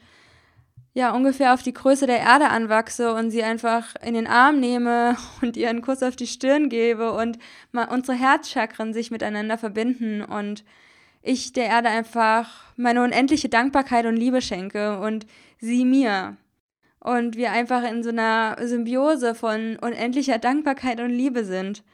ja, 0.96 1.10
ungefähr 1.10 1.52
auf 1.52 1.62
die 1.62 1.74
Größe 1.74 2.06
der 2.06 2.20
Erde 2.20 2.48
anwachse 2.48 3.12
und 3.12 3.30
sie 3.30 3.42
einfach 3.42 3.96
in 4.02 4.14
den 4.14 4.26
Arm 4.26 4.60
nehme 4.60 5.14
und 5.42 5.58
ihr 5.58 5.68
einen 5.68 5.82
Kuss 5.82 6.02
auf 6.02 6.16
die 6.16 6.26
Stirn 6.26 6.70
gebe 6.70 7.12
und 7.12 7.38
mal 7.70 7.88
unsere 7.88 8.16
Herzchakren 8.16 8.94
sich 8.94 9.10
miteinander 9.10 9.58
verbinden 9.58 10.22
und 10.22 10.64
ich 11.20 11.52
der 11.52 11.66
Erde 11.66 11.90
einfach 11.90 12.72
meine 12.76 13.02
unendliche 13.02 13.50
Dankbarkeit 13.50 14.06
und 14.06 14.16
Liebe 14.16 14.40
schenke 14.40 14.98
und 14.98 15.26
sie 15.58 15.84
mir. 15.84 16.38
Und 16.98 17.36
wir 17.36 17.52
einfach 17.52 17.82
in 17.82 18.02
so 18.02 18.08
einer 18.08 18.56
Symbiose 18.62 19.34
von 19.34 19.76
unendlicher 19.76 20.38
Dankbarkeit 20.38 20.98
und 21.00 21.10
Liebe 21.10 21.44
sind. 21.44 21.84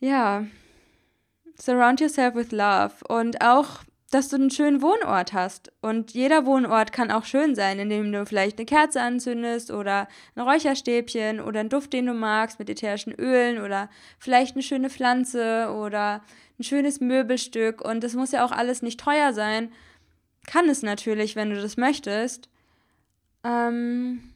Ja, 0.00 0.44
surround 1.58 2.00
yourself 2.00 2.34
with 2.34 2.52
love. 2.52 2.92
Und 3.08 3.40
auch 3.40 3.84
dass 4.10 4.28
du 4.28 4.36
einen 4.36 4.50
schönen 4.50 4.82
Wohnort 4.82 5.32
hast. 5.32 5.72
Und 5.80 6.12
jeder 6.12 6.44
Wohnort 6.44 6.92
kann 6.92 7.12
auch 7.12 7.24
schön 7.24 7.54
sein, 7.54 7.78
indem 7.78 8.10
du 8.12 8.26
vielleicht 8.26 8.58
eine 8.58 8.66
Kerze 8.66 9.00
anzündest 9.00 9.70
oder 9.70 10.08
ein 10.34 10.42
Räucherstäbchen 10.42 11.40
oder 11.40 11.60
einen 11.60 11.68
Duft, 11.68 11.92
den 11.92 12.06
du 12.06 12.14
magst 12.14 12.58
mit 12.58 12.68
ätherischen 12.68 13.12
Ölen 13.12 13.62
oder 13.62 13.88
vielleicht 14.18 14.56
eine 14.56 14.64
schöne 14.64 14.90
Pflanze 14.90 15.72
oder 15.72 16.22
ein 16.58 16.64
schönes 16.64 17.00
Möbelstück. 17.00 17.80
Und 17.82 18.02
das 18.02 18.14
muss 18.14 18.32
ja 18.32 18.44
auch 18.44 18.52
alles 18.52 18.82
nicht 18.82 18.98
teuer 18.98 19.32
sein. 19.32 19.72
Kann 20.46 20.68
es 20.68 20.82
natürlich, 20.82 21.36
wenn 21.36 21.50
du 21.50 21.60
das 21.60 21.76
möchtest. 21.76 22.48
Ähm, 23.44 24.34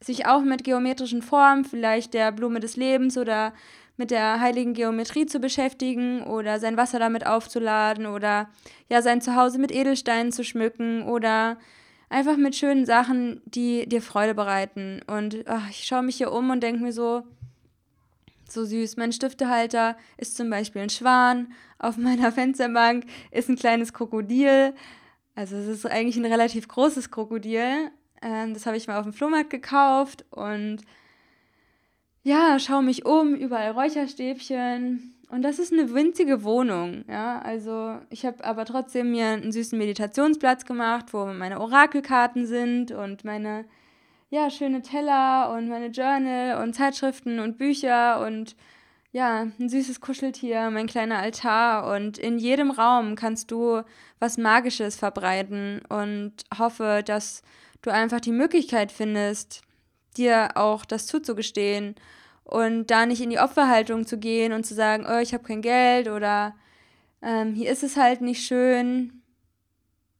sich 0.00 0.26
auch 0.26 0.42
mit 0.42 0.64
geometrischen 0.64 1.22
Formen, 1.22 1.64
vielleicht 1.64 2.12
der 2.12 2.30
Blume 2.30 2.60
des 2.60 2.76
Lebens 2.76 3.16
oder 3.16 3.54
mit 3.98 4.10
der 4.10 4.40
heiligen 4.40 4.74
Geometrie 4.74 5.26
zu 5.26 5.40
beschäftigen 5.40 6.22
oder 6.22 6.60
sein 6.60 6.76
Wasser 6.76 6.98
damit 6.98 7.26
aufzuladen 7.26 8.06
oder 8.06 8.48
ja 8.88 9.02
sein 9.02 9.20
Zuhause 9.20 9.58
mit 9.58 9.72
Edelsteinen 9.72 10.32
zu 10.32 10.44
schmücken 10.44 11.02
oder 11.02 11.58
einfach 12.08 12.36
mit 12.36 12.56
schönen 12.56 12.86
Sachen, 12.86 13.42
die 13.44 13.88
dir 13.88 14.00
Freude 14.00 14.34
bereiten. 14.34 15.02
Und 15.06 15.44
ach, 15.46 15.68
ich 15.68 15.84
schaue 15.84 16.02
mich 16.02 16.16
hier 16.16 16.32
um 16.32 16.50
und 16.50 16.62
denke 16.62 16.82
mir 16.82 16.92
so, 16.92 17.24
so 18.48 18.64
süß. 18.64 18.96
Mein 18.96 19.12
Stiftehalter 19.12 19.96
ist 20.16 20.36
zum 20.36 20.48
Beispiel 20.48 20.82
ein 20.82 20.90
Schwan. 20.90 21.52
Auf 21.78 21.96
meiner 21.98 22.32
Fensterbank 22.32 23.04
ist 23.30 23.48
ein 23.48 23.56
kleines 23.56 23.92
Krokodil. 23.92 24.74
Also 25.34 25.56
es 25.56 25.66
ist 25.66 25.86
eigentlich 25.86 26.16
ein 26.16 26.24
relativ 26.24 26.68
großes 26.68 27.10
Krokodil. 27.10 27.90
Ähm, 28.22 28.54
das 28.54 28.66
habe 28.66 28.76
ich 28.76 28.86
mal 28.86 28.98
auf 28.98 29.04
dem 29.04 29.12
Flohmarkt 29.12 29.50
gekauft 29.50 30.24
und 30.30 30.82
ja, 32.22 32.58
schaue 32.58 32.82
mich 32.82 33.06
um, 33.06 33.34
überall 33.34 33.70
Räucherstäbchen. 33.72 35.14
Und 35.30 35.42
das 35.42 35.58
ist 35.58 35.72
eine 35.72 35.92
winzige 35.92 36.42
Wohnung, 36.42 37.04
ja. 37.08 37.40
Also 37.40 37.98
ich 38.10 38.24
habe 38.24 38.44
aber 38.44 38.64
trotzdem 38.64 39.10
mir 39.10 39.26
einen 39.26 39.52
süßen 39.52 39.78
Meditationsplatz 39.78 40.64
gemacht, 40.64 41.12
wo 41.12 41.26
meine 41.26 41.60
Orakelkarten 41.60 42.46
sind 42.46 42.92
und 42.92 43.24
meine, 43.24 43.66
ja, 44.30 44.50
schöne 44.50 44.82
Teller 44.82 45.52
und 45.54 45.68
meine 45.68 45.88
Journal 45.88 46.62
und 46.62 46.74
Zeitschriften 46.74 47.40
und 47.40 47.58
Bücher 47.58 48.26
und 48.26 48.56
ja, 49.12 49.46
ein 49.58 49.68
süßes 49.68 50.00
Kuscheltier, 50.00 50.70
mein 50.70 50.86
kleiner 50.86 51.18
Altar. 51.18 51.94
Und 51.94 52.18
in 52.18 52.38
jedem 52.38 52.70
Raum 52.70 53.14
kannst 53.14 53.50
du 53.50 53.82
was 54.18 54.38
Magisches 54.38 54.96
verbreiten 54.96 55.80
und 55.88 56.32
hoffe, 56.58 57.02
dass 57.04 57.42
du 57.82 57.90
einfach 57.90 58.20
die 58.20 58.32
Möglichkeit 58.32 58.92
findest, 58.92 59.62
dir 60.16 60.56
auch 60.56 60.84
das 60.84 61.06
zuzugestehen 61.06 61.94
und 62.44 62.86
da 62.86 63.06
nicht 63.06 63.20
in 63.20 63.30
die 63.30 63.38
Opferhaltung 63.38 64.06
zu 64.06 64.18
gehen 64.18 64.52
und 64.52 64.64
zu 64.64 64.74
sagen, 64.74 65.06
oh, 65.08 65.18
ich 65.18 65.34
habe 65.34 65.44
kein 65.44 65.62
Geld 65.62 66.08
oder 66.08 66.54
ähm, 67.22 67.54
hier 67.54 67.70
ist 67.70 67.82
es 67.82 67.96
halt 67.96 68.20
nicht 68.20 68.42
schön. 68.42 69.22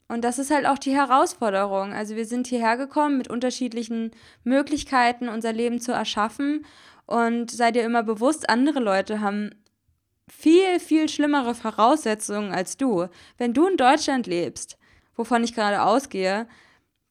Und 0.09 0.23
das 0.23 0.39
ist 0.39 0.51
halt 0.51 0.67
auch 0.67 0.79
die 0.79 0.95
Herausforderung. 0.95 1.93
Also 1.93 2.17
wir 2.17 2.25
sind 2.25 2.47
hierher 2.47 2.77
gekommen 2.77 3.19
mit 3.19 3.29
unterschiedlichen 3.29 4.11
Möglichkeiten, 4.43 5.29
unser 5.29 5.53
Leben 5.53 5.81
zu 5.81 5.93
erschaffen. 5.93 6.65
Und 7.07 7.51
sei 7.51 7.73
dir 7.73 7.85
immer 7.85 8.03
bewusst, 8.03 8.49
andere 8.49 8.81
Leute 8.81 9.21
haben 9.21 9.51
viel, 10.31 10.81
viel 10.81 11.09
schlimmere 11.09 11.55
Voraussetzungen 11.55 12.53
als 12.53 12.77
du. 12.77 13.07
Wenn 13.37 13.55
du 13.55 13.67
in 13.67 13.77
Deutschland 13.77 14.27
lebst, 14.27 14.79
wovon 15.15 15.45
ich 15.45 15.55
gerade 15.55 15.83
ausgehe, 15.83 16.47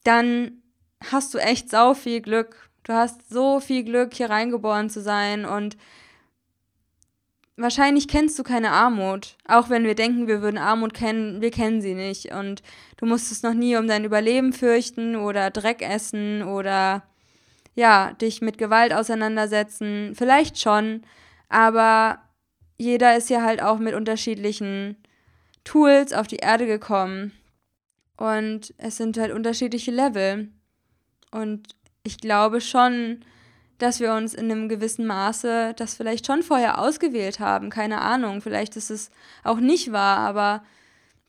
dann 0.03 0.63
hast 1.11 1.33
du 1.33 1.37
echt 1.37 1.69
sau 1.69 1.93
viel 1.93 2.21
Glück 2.21 2.66
Du 2.87 2.93
hast 2.93 3.29
so 3.29 3.59
viel 3.59 3.83
Glück, 3.83 4.13
hier 4.13 4.29
reingeboren 4.29 4.89
zu 4.89 5.01
sein 5.01 5.43
und 5.43 5.75
wahrscheinlich 7.57 8.07
kennst 8.07 8.39
du 8.39 8.43
keine 8.43 8.71
Armut. 8.71 9.35
Auch 9.45 9.69
wenn 9.69 9.83
wir 9.83 9.93
denken, 9.93 10.27
wir 10.27 10.41
würden 10.41 10.57
Armut 10.57 10.93
kennen, 10.93 11.41
wir 11.41 11.51
kennen 11.51 11.81
sie 11.81 11.95
nicht. 11.95 12.31
Und 12.31 12.63
du 12.95 13.05
musstest 13.05 13.43
noch 13.43 13.53
nie 13.53 13.75
um 13.75 13.89
dein 13.89 14.05
Überleben 14.05 14.53
fürchten 14.53 15.17
oder 15.17 15.51
Dreck 15.51 15.81
essen 15.81 16.43
oder 16.43 17.03
ja, 17.75 18.13
dich 18.13 18.41
mit 18.41 18.57
Gewalt 18.57 18.93
auseinandersetzen. 18.93 20.13
Vielleicht 20.15 20.57
schon, 20.57 21.01
aber 21.49 22.19
jeder 22.77 23.17
ist 23.17 23.29
ja 23.29 23.41
halt 23.41 23.61
auch 23.61 23.79
mit 23.79 23.95
unterschiedlichen 23.95 24.95
Tools 25.65 26.13
auf 26.13 26.27
die 26.27 26.37
Erde 26.37 26.65
gekommen. 26.65 27.33
Und 28.15 28.73
es 28.77 28.95
sind 28.95 29.17
halt 29.17 29.33
unterschiedliche 29.33 29.91
Level. 29.91 30.47
Und 31.31 31.75
ich 32.07 32.19
glaube 32.19 32.61
schon, 32.61 33.19
dass 33.77 33.99
wir 33.99 34.13
uns 34.13 34.33
in 34.33 34.49
einem 34.49 34.69
gewissen 34.69 35.05
Maße 35.05 35.73
das 35.75 35.93
vielleicht 35.93 36.25
schon 36.25 36.41
vorher 36.41 36.79
ausgewählt 36.79 37.39
haben. 37.39 37.69
Keine 37.69 38.01
Ahnung, 38.01 38.41
vielleicht 38.41 38.75
ist 38.77 38.89
es 38.89 39.11
auch 39.43 39.59
nicht 39.59 39.91
wahr, 39.91 40.17
aber 40.19 40.63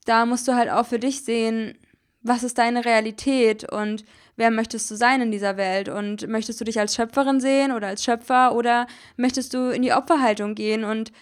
da 0.06 0.24
musst 0.24 0.46
du 0.48 0.54
halt 0.54 0.70
auch 0.70 0.86
für 0.86 1.00
dich 1.00 1.24
sehen, 1.24 1.76
was 2.22 2.44
ist 2.44 2.58
deine 2.58 2.84
Realität 2.84 3.70
und 3.70 4.04
wer 4.36 4.50
möchtest 4.50 4.90
du 4.90 4.94
sein 4.94 5.20
in 5.20 5.32
dieser 5.32 5.56
Welt 5.56 5.88
und 5.88 6.28
möchtest 6.28 6.60
du 6.60 6.64
dich 6.64 6.78
als 6.78 6.94
Schöpferin 6.94 7.40
sehen 7.40 7.72
oder 7.72 7.88
als 7.88 8.04
Schöpfer 8.04 8.54
oder 8.54 8.86
möchtest 9.16 9.52
du 9.54 9.70
in 9.70 9.82
die 9.82 9.92
Opferhaltung 9.92 10.54
gehen 10.54 10.84
und 10.84 11.12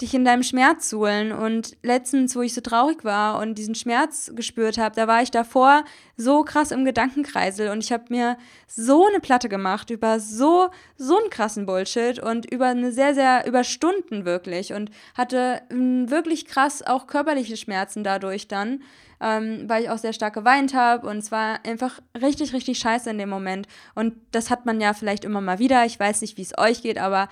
dich 0.00 0.14
in 0.14 0.24
deinem 0.24 0.42
Schmerz 0.42 0.88
suhlen. 0.88 1.32
Und 1.32 1.76
letztens, 1.82 2.34
wo 2.34 2.40
ich 2.40 2.54
so 2.54 2.60
traurig 2.60 3.04
war 3.04 3.38
und 3.40 3.56
diesen 3.56 3.74
Schmerz 3.74 4.32
gespürt 4.34 4.78
habe, 4.78 4.96
da 4.96 5.06
war 5.06 5.22
ich 5.22 5.30
davor 5.30 5.84
so 6.16 6.42
krass 6.44 6.70
im 6.70 6.84
Gedankenkreisel 6.84 7.68
und 7.68 7.84
ich 7.84 7.92
habe 7.92 8.04
mir 8.08 8.36
so 8.66 9.06
eine 9.06 9.20
Platte 9.20 9.48
gemacht 9.48 9.90
über 9.90 10.18
so, 10.18 10.70
so 10.96 11.18
einen 11.18 11.30
krassen 11.30 11.66
Bullshit 11.66 12.18
und 12.18 12.50
über 12.50 12.66
eine 12.66 12.90
sehr, 12.92 13.14
sehr, 13.14 13.46
über 13.46 13.64
Stunden 13.64 14.24
wirklich 14.24 14.72
und 14.72 14.90
hatte 15.14 15.62
wirklich 15.70 16.46
krass 16.46 16.82
auch 16.82 17.06
körperliche 17.06 17.56
Schmerzen 17.56 18.02
dadurch 18.02 18.48
dann. 18.48 18.82
Ähm, 19.24 19.68
weil 19.68 19.84
ich 19.84 19.90
auch 19.90 19.98
sehr 19.98 20.12
stark 20.12 20.34
geweint 20.34 20.74
habe 20.74 21.06
und 21.06 21.18
es 21.18 21.30
war 21.30 21.64
einfach 21.64 22.00
richtig, 22.20 22.52
richtig 22.52 22.80
scheiße 22.80 23.08
in 23.08 23.18
dem 23.18 23.28
Moment. 23.28 23.68
Und 23.94 24.14
das 24.32 24.50
hat 24.50 24.66
man 24.66 24.80
ja 24.80 24.94
vielleicht 24.94 25.24
immer 25.24 25.40
mal 25.40 25.60
wieder. 25.60 25.84
Ich 25.84 26.00
weiß 26.00 26.22
nicht, 26.22 26.36
wie 26.38 26.42
es 26.42 26.58
euch 26.58 26.82
geht, 26.82 26.98
aber 26.98 27.28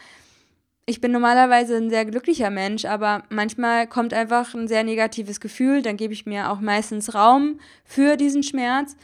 ich 0.91 1.01
bin 1.01 1.13
normalerweise 1.13 1.77
ein 1.77 1.89
sehr 1.89 2.05
glücklicher 2.05 2.51
Mensch, 2.51 2.85
aber 2.85 3.23
manchmal 3.31 3.87
kommt 3.87 4.13
einfach 4.13 4.55
ein 4.55 4.67
sehr 4.67 4.83
negatives 4.83 5.39
Gefühl, 5.39 5.83
dann 5.83 5.97
gebe 5.97 6.13
ich 6.13 6.27
mir 6.27 6.51
auch 6.51 6.61
meistens 6.61 7.15
Raum 7.15 7.61
für 7.85 8.17
diesen 8.17 8.43
Schmerz. 8.43 8.97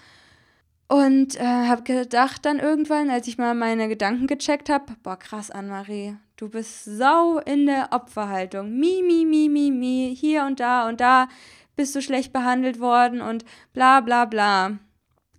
Und 0.89 1.37
äh, 1.37 1.45
habe 1.45 1.83
gedacht 1.83 2.45
dann 2.45 2.59
irgendwann, 2.59 3.09
als 3.11 3.27
ich 3.29 3.39
mal 3.39 3.55
meine 3.55 3.89
Gedanken 3.89 4.27
gecheckt 4.27 4.69
habe, 4.69 4.97
boah, 5.03 5.17
krass, 5.17 5.51
Anne-Marie, 5.51 6.17
du 6.37 6.49
bist 6.49 6.85
sau 6.85 7.39
in 7.39 7.67
der 7.67 7.89
Opferhaltung. 7.93 8.79
Mi, 8.79 9.03
mi, 9.05 9.25
mi, 9.25 9.49
mi, 9.49 9.71
mi, 9.71 10.17
hier 10.17 10.45
und 10.45 10.61
da 10.61 10.89
und 10.89 11.01
da 11.01 11.29
bist 11.77 11.95
du 11.95 12.03
schlecht 12.03 12.33
behandelt 12.33 12.81
worden 12.81 13.21
und 13.21 13.45
bla, 13.73 14.01
bla, 14.01 14.25
bla. 14.25 14.79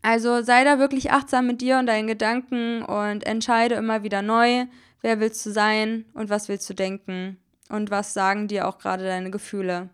Also 0.01 0.41
sei 0.43 0.63
da 0.63 0.79
wirklich 0.79 1.11
achtsam 1.11 1.47
mit 1.47 1.61
dir 1.61 1.79
und 1.79 1.87
deinen 1.87 2.07
Gedanken 2.07 2.83
und 2.83 3.25
entscheide 3.25 3.75
immer 3.75 4.03
wieder 4.03 4.21
neu, 4.21 4.65
wer 5.01 5.19
willst 5.19 5.45
du 5.45 5.51
sein 5.51 6.05
und 6.13 6.29
was 6.29 6.49
willst 6.49 6.69
du 6.69 6.73
denken 6.73 7.37
und 7.69 7.91
was 7.91 8.13
sagen 8.13 8.47
dir 8.47 8.67
auch 8.67 8.77
gerade 8.77 9.03
deine 9.03 9.31
Gefühle. 9.31 9.89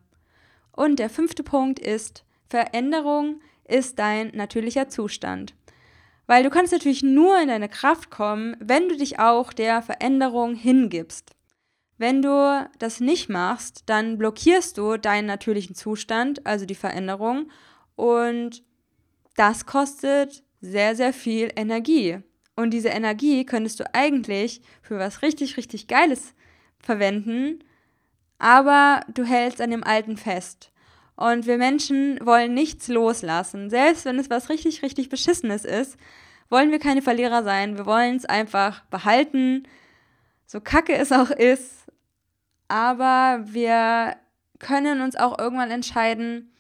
Und 0.72 1.00
der 1.00 1.10
fünfte 1.10 1.44
Punkt 1.44 1.80
ist, 1.80 2.24
Veränderung 2.48 3.42
ist 3.66 4.00
dein 4.00 4.32
natürlicher 4.34 4.90
Zustand. 4.90 5.56
Weil 6.26 6.44
du 6.44 6.50
kannst 6.50 6.72
natürlich 6.72 7.04
nur 7.04 7.40
in 7.42 7.50
deine 7.50 7.70
Kraft 7.70 8.10
kommen, 8.10 8.56
wenn 8.60 8.90
du 8.90 8.98
dich 8.98 9.20
auch 9.20 9.54
der 9.54 9.82
Veränderung 9.82 10.56
hingibst. 10.56 11.36
Wenn 11.98 12.22
du 12.22 12.70
das 12.80 13.00
nicht 13.00 13.30
machst, 13.30 13.84
dann 13.88 14.18
blockierst 14.18 14.78
du 14.78 14.98
deinen 14.98 15.28
natürlichen 15.28 15.76
Zustand, 15.76 16.46
also 16.46 16.66
die 16.66 16.76
Veränderung, 16.76 17.52
und 17.96 18.64
das 19.36 19.66
kostet 19.66 20.44
sehr, 20.62 20.96
sehr 20.96 21.14
viel 21.14 21.52
Energie. 21.56 22.20
Und 22.56 22.72
diese 22.72 22.90
Energie 22.90 23.46
könntest 23.46 23.80
du 23.80 23.94
eigentlich 23.94 24.62
für 24.82 25.00
was 25.00 25.22
richtig, 25.22 25.58
richtig 25.58 25.88
Geiles 25.88 26.34
verwenden, 26.80 27.64
aber 28.38 29.02
du 29.14 29.24
hältst 29.24 29.62
an 29.62 29.72
dem 29.72 29.84
Alten 29.84 30.18
fest. 30.18 30.72
Und 31.16 31.46
wir 31.46 31.58
Menschen 31.58 32.20
wollen 32.26 32.54
nichts 32.54 32.88
loslassen. 32.88 33.70
Selbst 33.70 34.06
wenn 34.06 34.20
es 34.20 34.30
was 34.30 34.50
richtig, 34.50 34.84
richtig 34.84 35.10
Beschissenes 35.10 35.64
ist, 35.64 35.98
wollen 36.50 36.72
wir 36.72 36.80
keine 36.80 37.02
Verlierer 37.02 37.44
sein. 37.44 37.78
Wir 37.78 37.86
wollen 37.86 38.16
es 38.16 38.26
einfach 38.26 38.84
behalten, 38.86 39.64
so 40.46 40.60
kacke 40.60 40.96
es 40.96 41.12
auch 41.12 41.30
ist. 41.30 41.92
Aber 42.68 43.42
wir 43.46 44.16
können 44.60 45.02
uns 45.02 45.16
auch 45.16 45.38
irgendwann 45.38 45.72
entscheiden, 45.72 46.52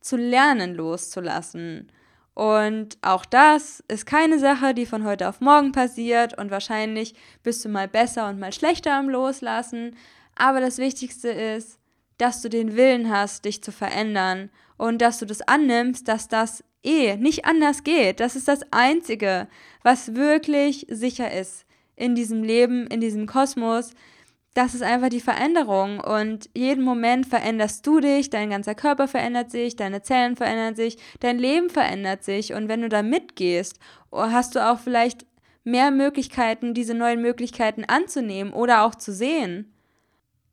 zu 0.00 0.16
lernen 0.16 0.74
loszulassen 0.74 1.92
und 2.34 2.96
auch 3.02 3.24
das 3.24 3.82
ist 3.88 4.06
keine 4.06 4.38
Sache, 4.38 4.72
die 4.72 4.86
von 4.86 5.04
heute 5.04 5.28
auf 5.28 5.40
morgen 5.40 5.72
passiert 5.72 6.38
und 6.38 6.50
wahrscheinlich 6.50 7.14
bist 7.42 7.64
du 7.64 7.68
mal 7.68 7.88
besser 7.88 8.28
und 8.28 8.38
mal 8.38 8.52
schlechter 8.52 8.94
am 8.94 9.08
Loslassen. 9.08 9.96
Aber 10.36 10.60
das 10.60 10.78
Wichtigste 10.78 11.28
ist, 11.28 11.78
dass 12.18 12.40
du 12.40 12.48
den 12.48 12.76
Willen 12.76 13.10
hast, 13.10 13.44
dich 13.44 13.62
zu 13.62 13.72
verändern 13.72 14.50
und 14.76 15.02
dass 15.02 15.18
du 15.18 15.26
das 15.26 15.42
annimmst, 15.42 16.08
dass 16.08 16.28
das 16.28 16.64
eh 16.82 17.16
nicht 17.16 17.44
anders 17.44 17.84
geht. 17.84 18.20
Das 18.20 18.36
ist 18.36 18.48
das 18.48 18.60
Einzige, 18.70 19.48
was 19.82 20.14
wirklich 20.14 20.86
sicher 20.88 21.30
ist 21.32 21.66
in 21.96 22.14
diesem 22.14 22.42
Leben, 22.42 22.86
in 22.86 23.00
diesem 23.00 23.26
Kosmos, 23.26 23.92
das 24.54 24.74
ist 24.74 24.82
einfach 24.82 25.10
die 25.10 25.20
Veränderung 25.20 26.00
und 26.00 26.50
jeden 26.56 26.84
Moment 26.84 27.26
veränderst 27.26 27.86
du 27.86 28.00
dich, 28.00 28.30
dein 28.30 28.50
ganzer 28.50 28.74
Körper 28.74 29.06
verändert 29.06 29.50
sich, 29.50 29.76
deine 29.76 30.02
Zellen 30.02 30.36
verändern 30.36 30.74
sich, 30.74 30.98
dein 31.20 31.38
Leben 31.38 31.70
verändert 31.70 32.24
sich 32.24 32.52
und 32.52 32.68
wenn 32.68 32.82
du 32.82 32.88
da 32.88 33.02
mitgehst, 33.02 33.78
hast 34.12 34.56
du 34.56 34.68
auch 34.68 34.80
vielleicht 34.80 35.24
mehr 35.62 35.90
Möglichkeiten, 35.90 36.74
diese 36.74 36.94
neuen 36.94 37.22
Möglichkeiten 37.22 37.84
anzunehmen 37.84 38.52
oder 38.52 38.84
auch 38.84 38.94
zu 38.96 39.12
sehen. 39.12 39.72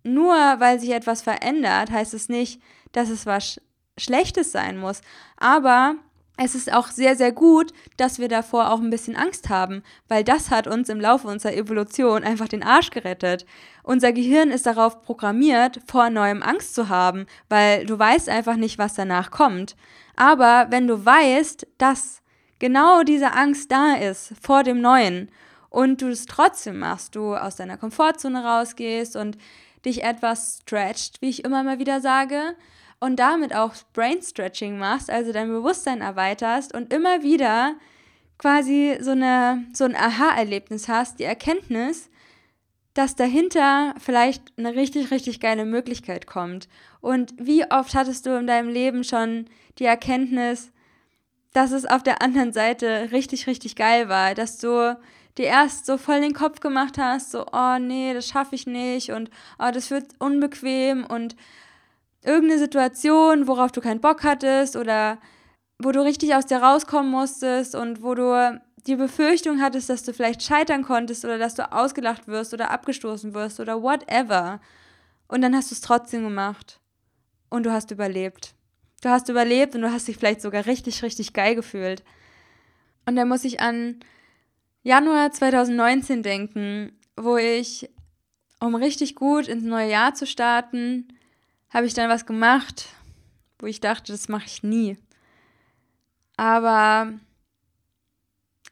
Nur 0.03 0.36
weil 0.36 0.79
sich 0.79 0.91
etwas 0.91 1.21
verändert, 1.21 1.89
heißt 1.89 2.13
es 2.13 2.29
nicht, 2.29 2.62
dass 2.91 3.10
es 3.10 3.25
was 3.25 3.60
Schlechtes 3.97 4.51
sein 4.51 4.77
muss, 4.77 5.01
aber 5.38 5.95
es 6.38 6.54
ist 6.54 6.71
auch 6.71 6.88
sehr, 6.88 7.15
sehr 7.15 7.32
gut, 7.32 7.73
dass 7.97 8.19
wir 8.19 8.28
davor 8.28 8.71
auch 8.71 8.80
ein 8.80 8.91
bisschen 8.91 9.15
Angst 9.15 9.50
haben, 9.50 9.82
weil 10.08 10.23
das 10.23 10.52
hat 10.52 10.67
uns 10.67 10.88
im 10.88 11.02
Laufe 11.02 11.28
unserer 11.28 11.56
Evolution 11.56 12.23
einfach 12.23 12.47
den 12.47 12.63
Arsch 12.63 12.91
gerettet. 12.91 13.45
Unser 13.84 14.13
Gehirn 14.13 14.52
ist 14.52 14.67
darauf 14.67 15.02
programmiert, 15.02 15.82
vor 15.88 16.12
neuem 16.12 16.43
Angst 16.43 16.76
zu 16.76 16.89
haben, 16.89 17.26
weil 17.50 17.86
du 17.86 17.97
weißt 17.97 18.30
einfach 18.30 18.56
nicht, 18.56 18.78
was 18.78 18.93
danach 18.93 19.32
kommt. 19.32 19.76
Aber 20.15 20.67
wenn 20.69 20.88
du 20.88 21.04
weißt, 21.04 21.67
dass 21.80 22.21
genau 22.60 23.02
diese 23.02 23.34
Angst 23.34 23.71
da 23.71 23.95
ist 23.95 24.34
vor 24.39 24.63
dem 24.63 24.80
Neuen 24.80 25.32
und 25.69 26.04
du 26.04 26.10
es 26.10 26.28
trotzdem 26.28 26.78
machst, 26.80 27.15
du 27.15 27.36
aus 27.36 27.56
deiner 27.56 27.78
Komfortzone 27.78 28.43
rausgehst 28.43 29.15
und 29.15 29.38
dich 29.86 30.04
etwas 30.04 30.60
stretcht, 30.62 31.21
wie 31.21 31.30
ich 31.30 31.43
immer 31.43 31.63
mal 31.63 31.80
wieder 31.80 32.00
sage, 32.00 32.56
und 32.99 33.17
damit 33.17 33.53
auch 33.53 33.73
Brain 33.93 34.21
Stretching 34.21 34.77
machst, 34.77 35.10
also 35.10 35.31
dein 35.31 35.49
Bewusstsein 35.49 36.01
erweiterst 36.01 36.73
und 36.73 36.91
immer 36.93 37.23
wieder 37.23 37.75
quasi 38.38 38.97
so, 39.01 39.12
eine, 39.12 39.65
so 39.73 39.83
ein 39.83 39.95
Aha-Erlebnis 39.95 40.88
hast, 40.88 41.19
die 41.19 41.23
Erkenntnis, 41.23 42.10
dass 42.93 43.15
dahinter 43.15 43.93
vielleicht 43.99 44.41
eine 44.57 44.75
richtig, 44.75 45.12
richtig 45.12 45.39
geile 45.39 45.65
Möglichkeit 45.65 46.25
kommt. 46.25 46.67
Und 46.99 47.33
wie 47.38 47.69
oft 47.69 47.93
hattest 47.93 48.25
du 48.25 48.38
in 48.38 48.47
deinem 48.47 48.69
Leben 48.69 49.03
schon 49.03 49.45
die 49.77 49.86
Erkenntnis, 49.86 50.71
dass 51.53 51.71
es 51.71 51.86
auf 51.86 52.03
der 52.03 52.21
anderen 52.21 52.53
Seite 52.53 53.10
richtig, 53.12 53.47
richtig 53.47 53.75
geil 53.75 54.10
war, 54.10 54.33
dass 54.33 54.57
du 54.57 54.97
dir 55.38 55.45
erst 55.45 55.86
so 55.86 55.97
voll 55.97 56.21
den 56.21 56.33
Kopf 56.33 56.60
gemacht 56.60 56.97
hast, 56.97 57.31
so, 57.31 57.45
oh 57.51 57.77
nee, 57.79 58.13
das 58.13 58.27
schaffe 58.27 58.55
ich 58.55 58.65
nicht 58.65 59.12
und 59.12 59.29
oh, 59.60 59.69
das 59.71 59.91
wird 59.91 60.05
unbequem 60.19 61.05
und 61.05 61.36
irgendeine 62.23 62.60
Situation, 62.60 63.47
worauf 63.47 63.71
du 63.71 63.82
keinen 63.82 64.01
Bock 64.01 64.23
hattest 64.23 64.75
oder 64.75 65.19
wo 65.80 65.91
du 65.91 66.03
richtig 66.03 66.36
aus 66.36 66.45
dir 66.45 66.58
rauskommen 66.58 67.12
musstest 67.12 67.75
und 67.75 68.01
wo 68.01 68.15
du 68.15 68.60
die 68.88 68.95
Befürchtung 68.95 69.62
hattest, 69.62 69.89
dass 69.89 70.03
du 70.03 70.13
vielleicht 70.13 70.41
scheitern 70.41 70.84
konntest 70.84 71.25
oder 71.25 71.38
dass 71.38 71.56
du 71.56 71.71
ausgelacht 71.71 72.27
wirst 72.27 72.53
oder 72.53 72.71
abgestoßen 72.71 73.34
wirst 73.34 73.60
oder 73.60 73.82
whatever. 73.82 74.60
Und 75.27 75.41
dann 75.41 75.56
hast 75.56 75.71
du 75.71 75.75
es 75.75 75.82
trotzdem 75.82 76.23
gemacht. 76.23 76.80
Und 77.50 77.65
du 77.65 77.71
hast 77.71 77.91
überlebt. 77.91 78.56
Du 79.02 79.10
hast 79.10 79.29
überlebt 79.29 79.75
und 79.75 79.81
du 79.81 79.91
hast 79.91 80.08
dich 80.08 80.17
vielleicht 80.17 80.41
sogar 80.41 80.65
richtig, 80.65 81.04
richtig 81.04 81.33
geil 81.33 81.56
gefühlt. 81.56 82.04
Und 83.06 83.15
dann 83.15 83.27
muss 83.27 83.44
ich 83.44 83.60
an 83.60 84.00
Januar 84.83 85.31
2019 85.31 86.23
denken, 86.23 86.98
wo 87.15 87.37
ich, 87.37 87.89
um 88.60 88.75
richtig 88.75 89.15
gut 89.15 89.48
ins 89.48 89.63
neue 89.63 89.89
Jahr 89.89 90.13
zu 90.13 90.25
starten, 90.25 91.08
habe 91.69 91.85
ich 91.85 91.93
dann 91.93 92.09
was 92.09 92.25
gemacht, 92.25 92.87
wo 93.59 93.65
ich 93.65 93.79
dachte, 93.79 94.11
das 94.11 94.29
mache 94.29 94.45
ich 94.45 94.63
nie. 94.63 94.97
Aber 96.37 97.13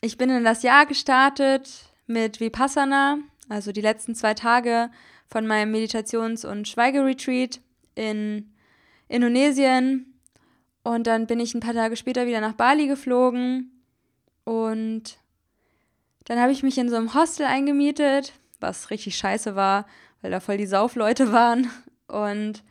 ich 0.02 0.18
bin 0.18 0.30
in 0.30 0.44
das 0.44 0.64
Jahr 0.64 0.86
gestartet 0.86 1.90
mit 2.08 2.40
Vipassana, 2.40 3.18
also 3.50 3.72
die 3.72 3.82
letzten 3.82 4.16
zwei 4.16 4.34
Tage 4.34 4.90
von 5.28 5.48
meinem 5.48 5.72
Meditations- 5.72 6.46
und 6.46 6.68
Schweigeretreat 6.68 7.60
in 7.96 8.54
Indonesien. 9.08 10.20
Und 10.84 11.08
dann 11.08 11.26
bin 11.26 11.40
ich 11.40 11.56
ein 11.56 11.62
paar 11.62 11.74
Tage 11.74 11.96
später 11.96 12.28
wieder 12.28 12.42
nach 12.42 12.54
Bali 12.54 12.88
geflogen. 12.88 13.72
Und 14.44 15.18
dann 16.26 16.40
habe 16.40 16.52
ich 16.52 16.62
mich 16.62 16.78
in 16.78 16.90
so 16.90 16.96
einem 16.96 17.16
Hostel 17.16 17.48
eingemietet, 17.48 18.34
was 18.60 18.92
richtig 18.92 19.18
scheiße 19.18 19.56
war, 19.56 19.88
weil 20.22 20.32
da 20.32 20.40
voll 20.40 20.58
die 20.58 20.68
Saufleute 20.68 21.32
waren. 21.32 21.72
Und 22.08 22.64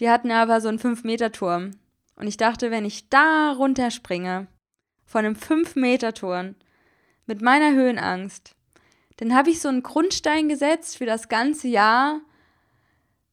die 0.00 0.10
hatten 0.10 0.30
aber 0.30 0.60
so 0.60 0.68
einen 0.68 0.78
5-Meter-Turm. 0.78 1.72
Und 2.16 2.26
ich 2.26 2.36
dachte, 2.36 2.70
wenn 2.70 2.84
ich 2.84 3.08
da 3.08 3.52
runterspringe, 3.52 4.46
von 5.04 5.24
einem 5.24 5.34
5-Meter-Turm, 5.34 6.56
mit 7.26 7.42
meiner 7.42 7.72
Höhenangst, 7.72 8.54
dann 9.16 9.34
habe 9.34 9.50
ich 9.50 9.60
so 9.60 9.68
einen 9.68 9.82
Grundstein 9.82 10.48
gesetzt 10.48 10.98
für 10.98 11.06
das 11.06 11.28
ganze 11.28 11.68
Jahr 11.68 12.20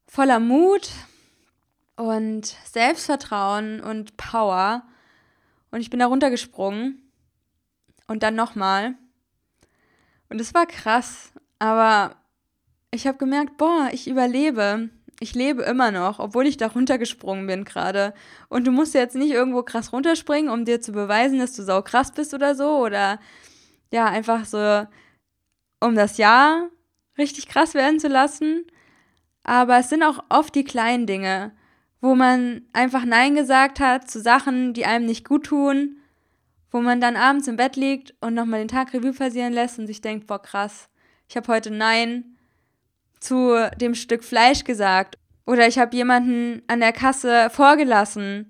voller 0.07 0.39
Mut 0.39 0.89
und 1.95 2.45
Selbstvertrauen 2.65 3.81
und 3.81 4.17
Power. 4.17 4.83
Und 5.71 5.81
ich 5.81 5.89
bin 5.89 5.99
da 5.99 6.07
runtergesprungen 6.07 7.11
und 8.07 8.23
dann 8.23 8.35
nochmal. 8.35 8.95
Und 10.29 10.39
es 10.39 10.53
war 10.53 10.65
krass, 10.65 11.31
aber 11.59 12.15
ich 12.91 13.07
habe 13.07 13.17
gemerkt, 13.17 13.57
boah, 13.57 13.89
ich 13.91 14.07
überlebe. 14.07 14.89
Ich 15.23 15.35
lebe 15.35 15.63
immer 15.63 15.89
noch, 15.89 16.19
obwohl 16.19 16.45
ich 16.45 16.57
da 16.57 16.67
runtergesprungen 16.67 17.47
bin 17.47 17.63
gerade. 17.63 18.13
Und 18.49 18.67
du 18.67 18.71
musst 18.71 18.93
jetzt 18.93 19.15
nicht 19.15 19.31
irgendwo 19.31 19.63
krass 19.63 19.93
runterspringen, 19.93 20.51
um 20.51 20.65
dir 20.65 20.81
zu 20.81 20.91
beweisen, 20.91 21.39
dass 21.39 21.53
du 21.53 21.63
sau 21.63 21.81
krass 21.81 22.11
bist 22.11 22.33
oder 22.33 22.55
so. 22.55 22.79
Oder 22.79 23.21
ja, 23.89 24.05
einfach 24.05 24.43
so, 24.43 24.85
um 25.79 25.95
das 25.95 26.17
Jahr 26.17 26.67
richtig 27.17 27.47
krass 27.47 27.73
werden 27.73 28.01
zu 28.01 28.09
lassen. 28.09 28.65
Aber 29.43 29.77
es 29.77 29.87
sind 29.87 30.03
auch 30.03 30.25
oft 30.27 30.55
die 30.55 30.65
kleinen 30.65 31.07
Dinge, 31.07 31.53
wo 32.01 32.15
man 32.15 32.63
einfach 32.73 33.05
Nein 33.05 33.33
gesagt 33.33 33.79
hat 33.79 34.11
zu 34.11 34.19
Sachen, 34.19 34.73
die 34.73 34.85
einem 34.85 35.05
nicht 35.05 35.25
gut 35.25 35.45
tun, 35.45 35.99
wo 36.69 36.81
man 36.81 36.99
dann 36.99 37.15
abends 37.15 37.47
im 37.47 37.55
Bett 37.55 37.77
liegt 37.77 38.13
und 38.19 38.33
nochmal 38.33 38.59
den 38.59 38.67
Tag 38.67 38.93
Revue 38.93 39.13
passieren 39.13 39.53
lässt 39.53 39.79
und 39.79 39.87
sich 39.87 40.01
denkt, 40.01 40.27
boah 40.27 40.41
krass, 40.41 40.89
ich 41.29 41.37
habe 41.37 41.47
heute 41.47 41.71
Nein 41.71 42.32
zu 43.23 43.69
dem 43.79 43.95
Stück 43.95 44.23
Fleisch 44.23 44.63
gesagt 44.63 45.17
oder 45.45 45.67
ich 45.67 45.79
habe 45.79 45.95
jemanden 45.95 46.61
an 46.67 46.79
der 46.79 46.91
Kasse 46.91 47.49
vorgelassen 47.49 48.49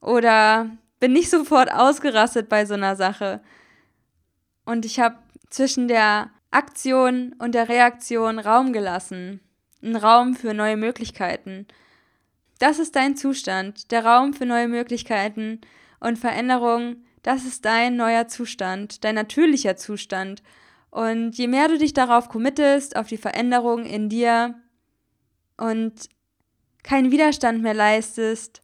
oder 0.00 0.70
bin 1.00 1.12
nicht 1.12 1.30
sofort 1.30 1.70
ausgerastet 1.72 2.48
bei 2.48 2.64
so 2.64 2.74
einer 2.74 2.96
Sache. 2.96 3.40
Und 4.64 4.84
ich 4.84 5.00
habe 5.00 5.18
zwischen 5.50 5.88
der 5.88 6.30
Aktion 6.50 7.34
und 7.38 7.54
der 7.54 7.68
Reaktion 7.68 8.38
Raum 8.38 8.72
gelassen. 8.72 9.40
Ein 9.82 9.96
Raum 9.96 10.34
für 10.34 10.54
neue 10.54 10.76
Möglichkeiten. 10.76 11.66
Das 12.58 12.78
ist 12.78 12.96
dein 12.96 13.16
Zustand, 13.16 13.90
der 13.90 14.04
Raum 14.06 14.32
für 14.32 14.46
neue 14.46 14.68
Möglichkeiten 14.68 15.60
und 16.00 16.18
Veränderung. 16.18 17.04
Das 17.22 17.44
ist 17.44 17.64
dein 17.64 17.96
neuer 17.96 18.28
Zustand, 18.28 19.04
dein 19.04 19.16
natürlicher 19.16 19.76
Zustand. 19.76 20.42
Und 20.94 21.36
je 21.36 21.48
mehr 21.48 21.66
du 21.66 21.76
dich 21.76 21.92
darauf 21.92 22.28
committest, 22.28 22.94
auf 22.94 23.08
die 23.08 23.16
Veränderung 23.16 23.84
in 23.84 24.08
dir 24.08 24.54
und 25.56 26.08
keinen 26.84 27.10
Widerstand 27.10 27.62
mehr 27.62 27.74
leistest, 27.74 28.62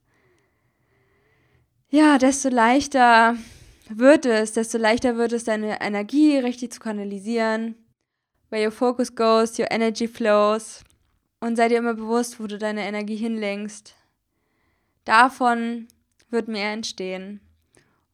ja, 1.88 2.18
desto 2.18 2.48
leichter 2.48 3.36
wird 3.88 4.26
es, 4.26 4.52
desto 4.52 4.78
leichter 4.78 5.16
wird 5.16 5.32
es, 5.32 5.42
deine 5.42 5.80
Energie 5.80 6.38
richtig 6.38 6.72
zu 6.72 6.78
kanalisieren. 6.78 7.74
Where 8.48 8.64
your 8.64 8.70
focus 8.70 9.12
goes, 9.12 9.58
your 9.58 9.72
energy 9.72 10.06
flows. 10.06 10.84
Und 11.40 11.56
sei 11.56 11.66
dir 11.66 11.78
immer 11.78 11.94
bewusst, 11.94 12.38
wo 12.38 12.46
du 12.46 12.58
deine 12.58 12.86
Energie 12.86 13.16
hinlenkst. 13.16 13.96
Davon 15.04 15.88
wird 16.28 16.46
mehr 16.46 16.70
entstehen. 16.70 17.40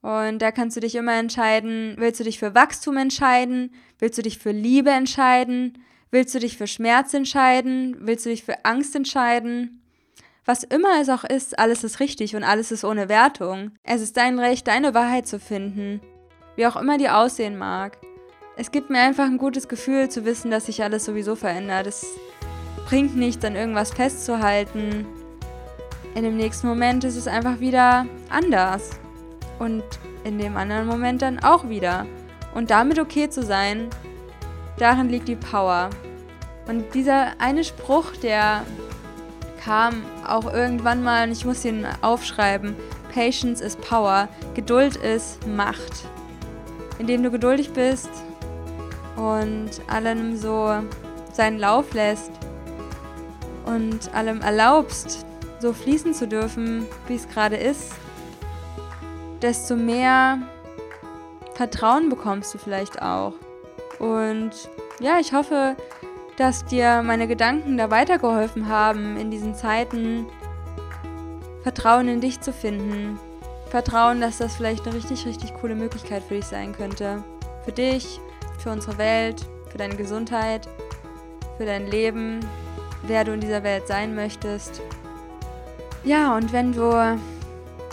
Und 0.03 0.38
da 0.40 0.53
kannst 0.53 0.76
du 0.76 0.80
dich 0.80 0.94
immer 0.94 1.14
entscheiden, 1.14 1.94
willst 1.99 2.20
du 2.20 2.24
dich 2.24 2.38
für 2.38 2.55
Wachstum 2.55 2.97
entscheiden? 2.97 3.74
Willst 3.99 4.18
du 4.18 4.22
dich 4.22 4.38
für 4.38 4.53
Liebe 4.53 4.90
entscheiden? 4.90 5.82
Willst 6.11 6.34
du 6.34 6.38
dich 6.38 6.57
für 6.57 6.66
Schmerz 6.66 7.12
entscheiden? 7.14 7.97
Willst 8.01 8.24
du 8.24 8.30
dich 8.30 8.44
für 8.44 8.64
Angst 8.64 8.94
entscheiden? 8.94 9.82
Was 10.44 10.62
immer 10.62 11.01
es 11.01 11.09
auch 11.09 11.24
ist, 11.24 11.59
alles 11.59 11.82
ist 11.82 11.99
richtig 11.99 12.36
und 12.36 12.44
alles 12.44 12.70
ist 12.70 12.84
ohne 12.84 13.09
Wertung. 13.09 13.72
Es 13.82 14.01
ist 14.01 14.16
dein 14.16 14.38
Recht, 14.38 14.68
deine 14.68 14.94
Wahrheit 14.94 15.26
zu 15.26 15.40
finden. 15.40 16.01
Wie 16.55 16.66
auch 16.66 16.76
immer 16.76 16.99
die 16.99 17.09
aussehen 17.09 17.59
mag. 17.59 17.99
Es 18.57 18.70
gibt 18.70 18.88
mir 18.88 19.01
einfach 19.01 19.26
ein 19.26 19.38
gutes 19.38 19.66
Gefühl 19.66 20.09
zu 20.09 20.24
wissen, 20.24 20.51
dass 20.53 20.66
sich 20.66 20.84
alles 20.84 21.05
sowieso 21.05 21.34
verändert. 21.34 21.88
Es 21.88 22.07
bringt 22.86 23.16
nichts, 23.16 23.44
an 23.44 23.57
irgendwas 23.57 23.92
festzuhalten. 23.92 25.05
In 26.14 26.22
dem 26.22 26.36
nächsten 26.36 26.68
Moment 26.68 27.03
ist 27.03 27.16
es 27.16 27.26
einfach 27.26 27.59
wieder 27.59 28.07
anders 28.30 29.01
und 29.59 29.82
in 30.24 30.38
dem 30.38 30.57
anderen 30.57 30.86
Moment 30.86 31.22
dann 31.22 31.38
auch 31.42 31.68
wieder. 31.68 32.07
Und 32.54 32.70
damit 32.70 32.98
okay 32.98 33.28
zu 33.28 33.42
sein, 33.42 33.88
darin 34.78 35.09
liegt 35.09 35.28
die 35.28 35.36
Power. 35.36 35.90
Und 36.66 36.94
dieser 36.94 37.38
eine 37.38 37.64
Spruch, 37.64 38.12
der 38.22 38.62
kam 39.62 40.02
auch 40.26 40.52
irgendwann 40.52 41.02
mal, 41.02 41.26
und 41.26 41.32
ich 41.32 41.44
muss 41.44 41.64
ihn 41.64 41.86
aufschreiben, 42.02 42.74
Patience 43.12 43.61
is 43.61 43.76
Power, 43.76 44.28
Geduld 44.54 44.96
ist 44.96 45.46
Macht. 45.46 46.04
Indem 46.98 47.22
du 47.22 47.30
geduldig 47.30 47.72
bist 47.72 48.11
und 49.16 49.70
allem 49.86 50.36
so 50.36 50.74
seinen 51.32 51.59
Lauf 51.59 51.92
lässt 51.92 52.30
und 53.66 54.14
allem 54.14 54.40
erlaubst, 54.40 55.26
so 55.61 55.72
fließen 55.72 56.14
zu 56.14 56.26
dürfen, 56.26 56.86
wie 57.07 57.14
es 57.14 57.28
gerade 57.28 57.57
ist, 57.57 57.92
desto 59.43 59.76
mehr 59.76 60.39
Vertrauen 61.55 62.09
bekommst 62.09 62.55
du 62.55 62.59
vielleicht 62.59 63.01
auch. 63.01 63.34
Und 63.99 64.51
ja, 65.01 65.18
ich 65.18 65.32
hoffe, 65.32 65.76
dass 66.37 66.64
dir 66.64 67.03
meine 67.03 67.26
Gedanken 67.26 67.78
da 67.78 67.91
weitergeholfen 67.91 68.68
haben, 68.68 69.16
in 69.16 69.30
diesen 69.30 69.55
Zeiten 69.55 70.26
Vertrauen 71.62 72.09
in 72.09 72.20
dich 72.20 72.41
zu 72.41 72.53
finden. 72.53 73.18
Vertrauen, 73.70 74.20
dass 74.20 74.39
das 74.39 74.57
vielleicht 74.57 74.87
eine 74.87 74.97
richtig, 74.97 75.26
richtig 75.26 75.55
coole 75.55 75.74
Möglichkeit 75.74 76.22
für 76.22 76.34
dich 76.34 76.47
sein 76.47 76.72
könnte. 76.72 77.24
Für 77.64 77.72
dich, 77.72 78.20
für 78.59 78.70
unsere 78.70 78.99
Welt, 78.99 79.45
für 79.70 79.78
deine 79.78 79.97
Gesundheit, 79.97 80.68
für 81.57 81.64
dein 81.64 81.87
Leben, 81.87 82.41
wer 83.03 83.24
du 83.24 83.32
in 83.32 83.41
dieser 83.41 83.62
Welt 83.62 83.89
sein 83.89 84.14
möchtest. 84.14 84.80
Ja, 86.05 86.37
und 86.37 86.53
wenn 86.53 86.72
du 86.72 87.18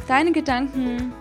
deine 0.08 0.32
Gedanken 0.32 1.14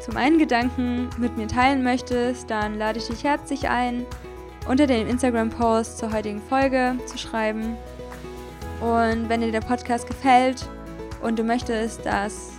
zum 0.00 0.16
einen 0.16 0.38
Gedanken 0.38 1.08
mit 1.18 1.36
mir 1.36 1.48
teilen 1.48 1.82
möchtest, 1.82 2.50
dann 2.50 2.78
lade 2.78 2.98
ich 2.98 3.06
dich 3.08 3.24
herzlich 3.24 3.68
ein, 3.68 4.06
unter 4.68 4.86
dem 4.86 5.08
Instagram-Post 5.08 5.98
zur 5.98 6.12
heutigen 6.12 6.42
Folge 6.42 6.96
zu 7.06 7.18
schreiben. 7.18 7.76
Und 8.80 9.28
wenn 9.28 9.40
dir 9.40 9.52
der 9.52 9.60
Podcast 9.60 10.06
gefällt 10.06 10.68
und 11.22 11.38
du 11.38 11.44
möchtest, 11.44 12.04
dass 12.04 12.52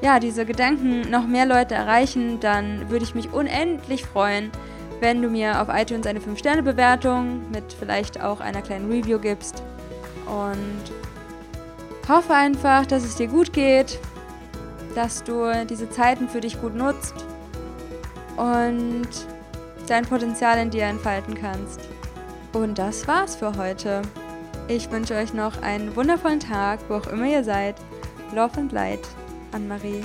ja, 0.00 0.20
diese 0.20 0.44
Gedanken 0.46 1.10
noch 1.10 1.26
mehr 1.26 1.46
Leute 1.46 1.74
erreichen, 1.74 2.38
dann 2.40 2.88
würde 2.88 3.04
ich 3.04 3.14
mich 3.14 3.32
unendlich 3.32 4.04
freuen, 4.04 4.52
wenn 5.00 5.22
du 5.22 5.28
mir 5.28 5.60
auf 5.60 5.68
iTunes 5.70 6.06
eine 6.06 6.20
5-Sterne-Bewertung 6.20 7.50
mit 7.50 7.72
vielleicht 7.72 8.20
auch 8.20 8.40
einer 8.40 8.62
kleinen 8.62 8.90
Review 8.90 9.18
gibst. 9.18 9.62
Und 10.26 10.92
hoffe 12.08 12.34
einfach, 12.34 12.86
dass 12.86 13.04
es 13.04 13.16
dir 13.16 13.26
gut 13.26 13.52
geht, 13.52 13.98
dass 14.98 15.22
du 15.22 15.64
diese 15.64 15.88
Zeiten 15.88 16.28
für 16.28 16.40
dich 16.40 16.60
gut 16.60 16.74
nutzt 16.74 17.14
und 18.36 19.06
dein 19.86 20.04
Potenzial 20.04 20.58
in 20.58 20.70
dir 20.70 20.86
entfalten 20.86 21.34
kannst. 21.34 21.80
Und 22.52 22.78
das 22.78 23.06
war's 23.06 23.36
für 23.36 23.56
heute. 23.56 24.02
Ich 24.66 24.90
wünsche 24.90 25.14
euch 25.14 25.32
noch 25.32 25.62
einen 25.62 25.94
wundervollen 25.94 26.40
Tag, 26.40 26.80
wo 26.88 26.94
auch 26.94 27.06
immer 27.06 27.26
ihr 27.26 27.44
seid. 27.44 27.76
Love 28.34 28.58
and 28.58 28.72
Light, 28.72 29.06
Anne-Marie. 29.52 30.02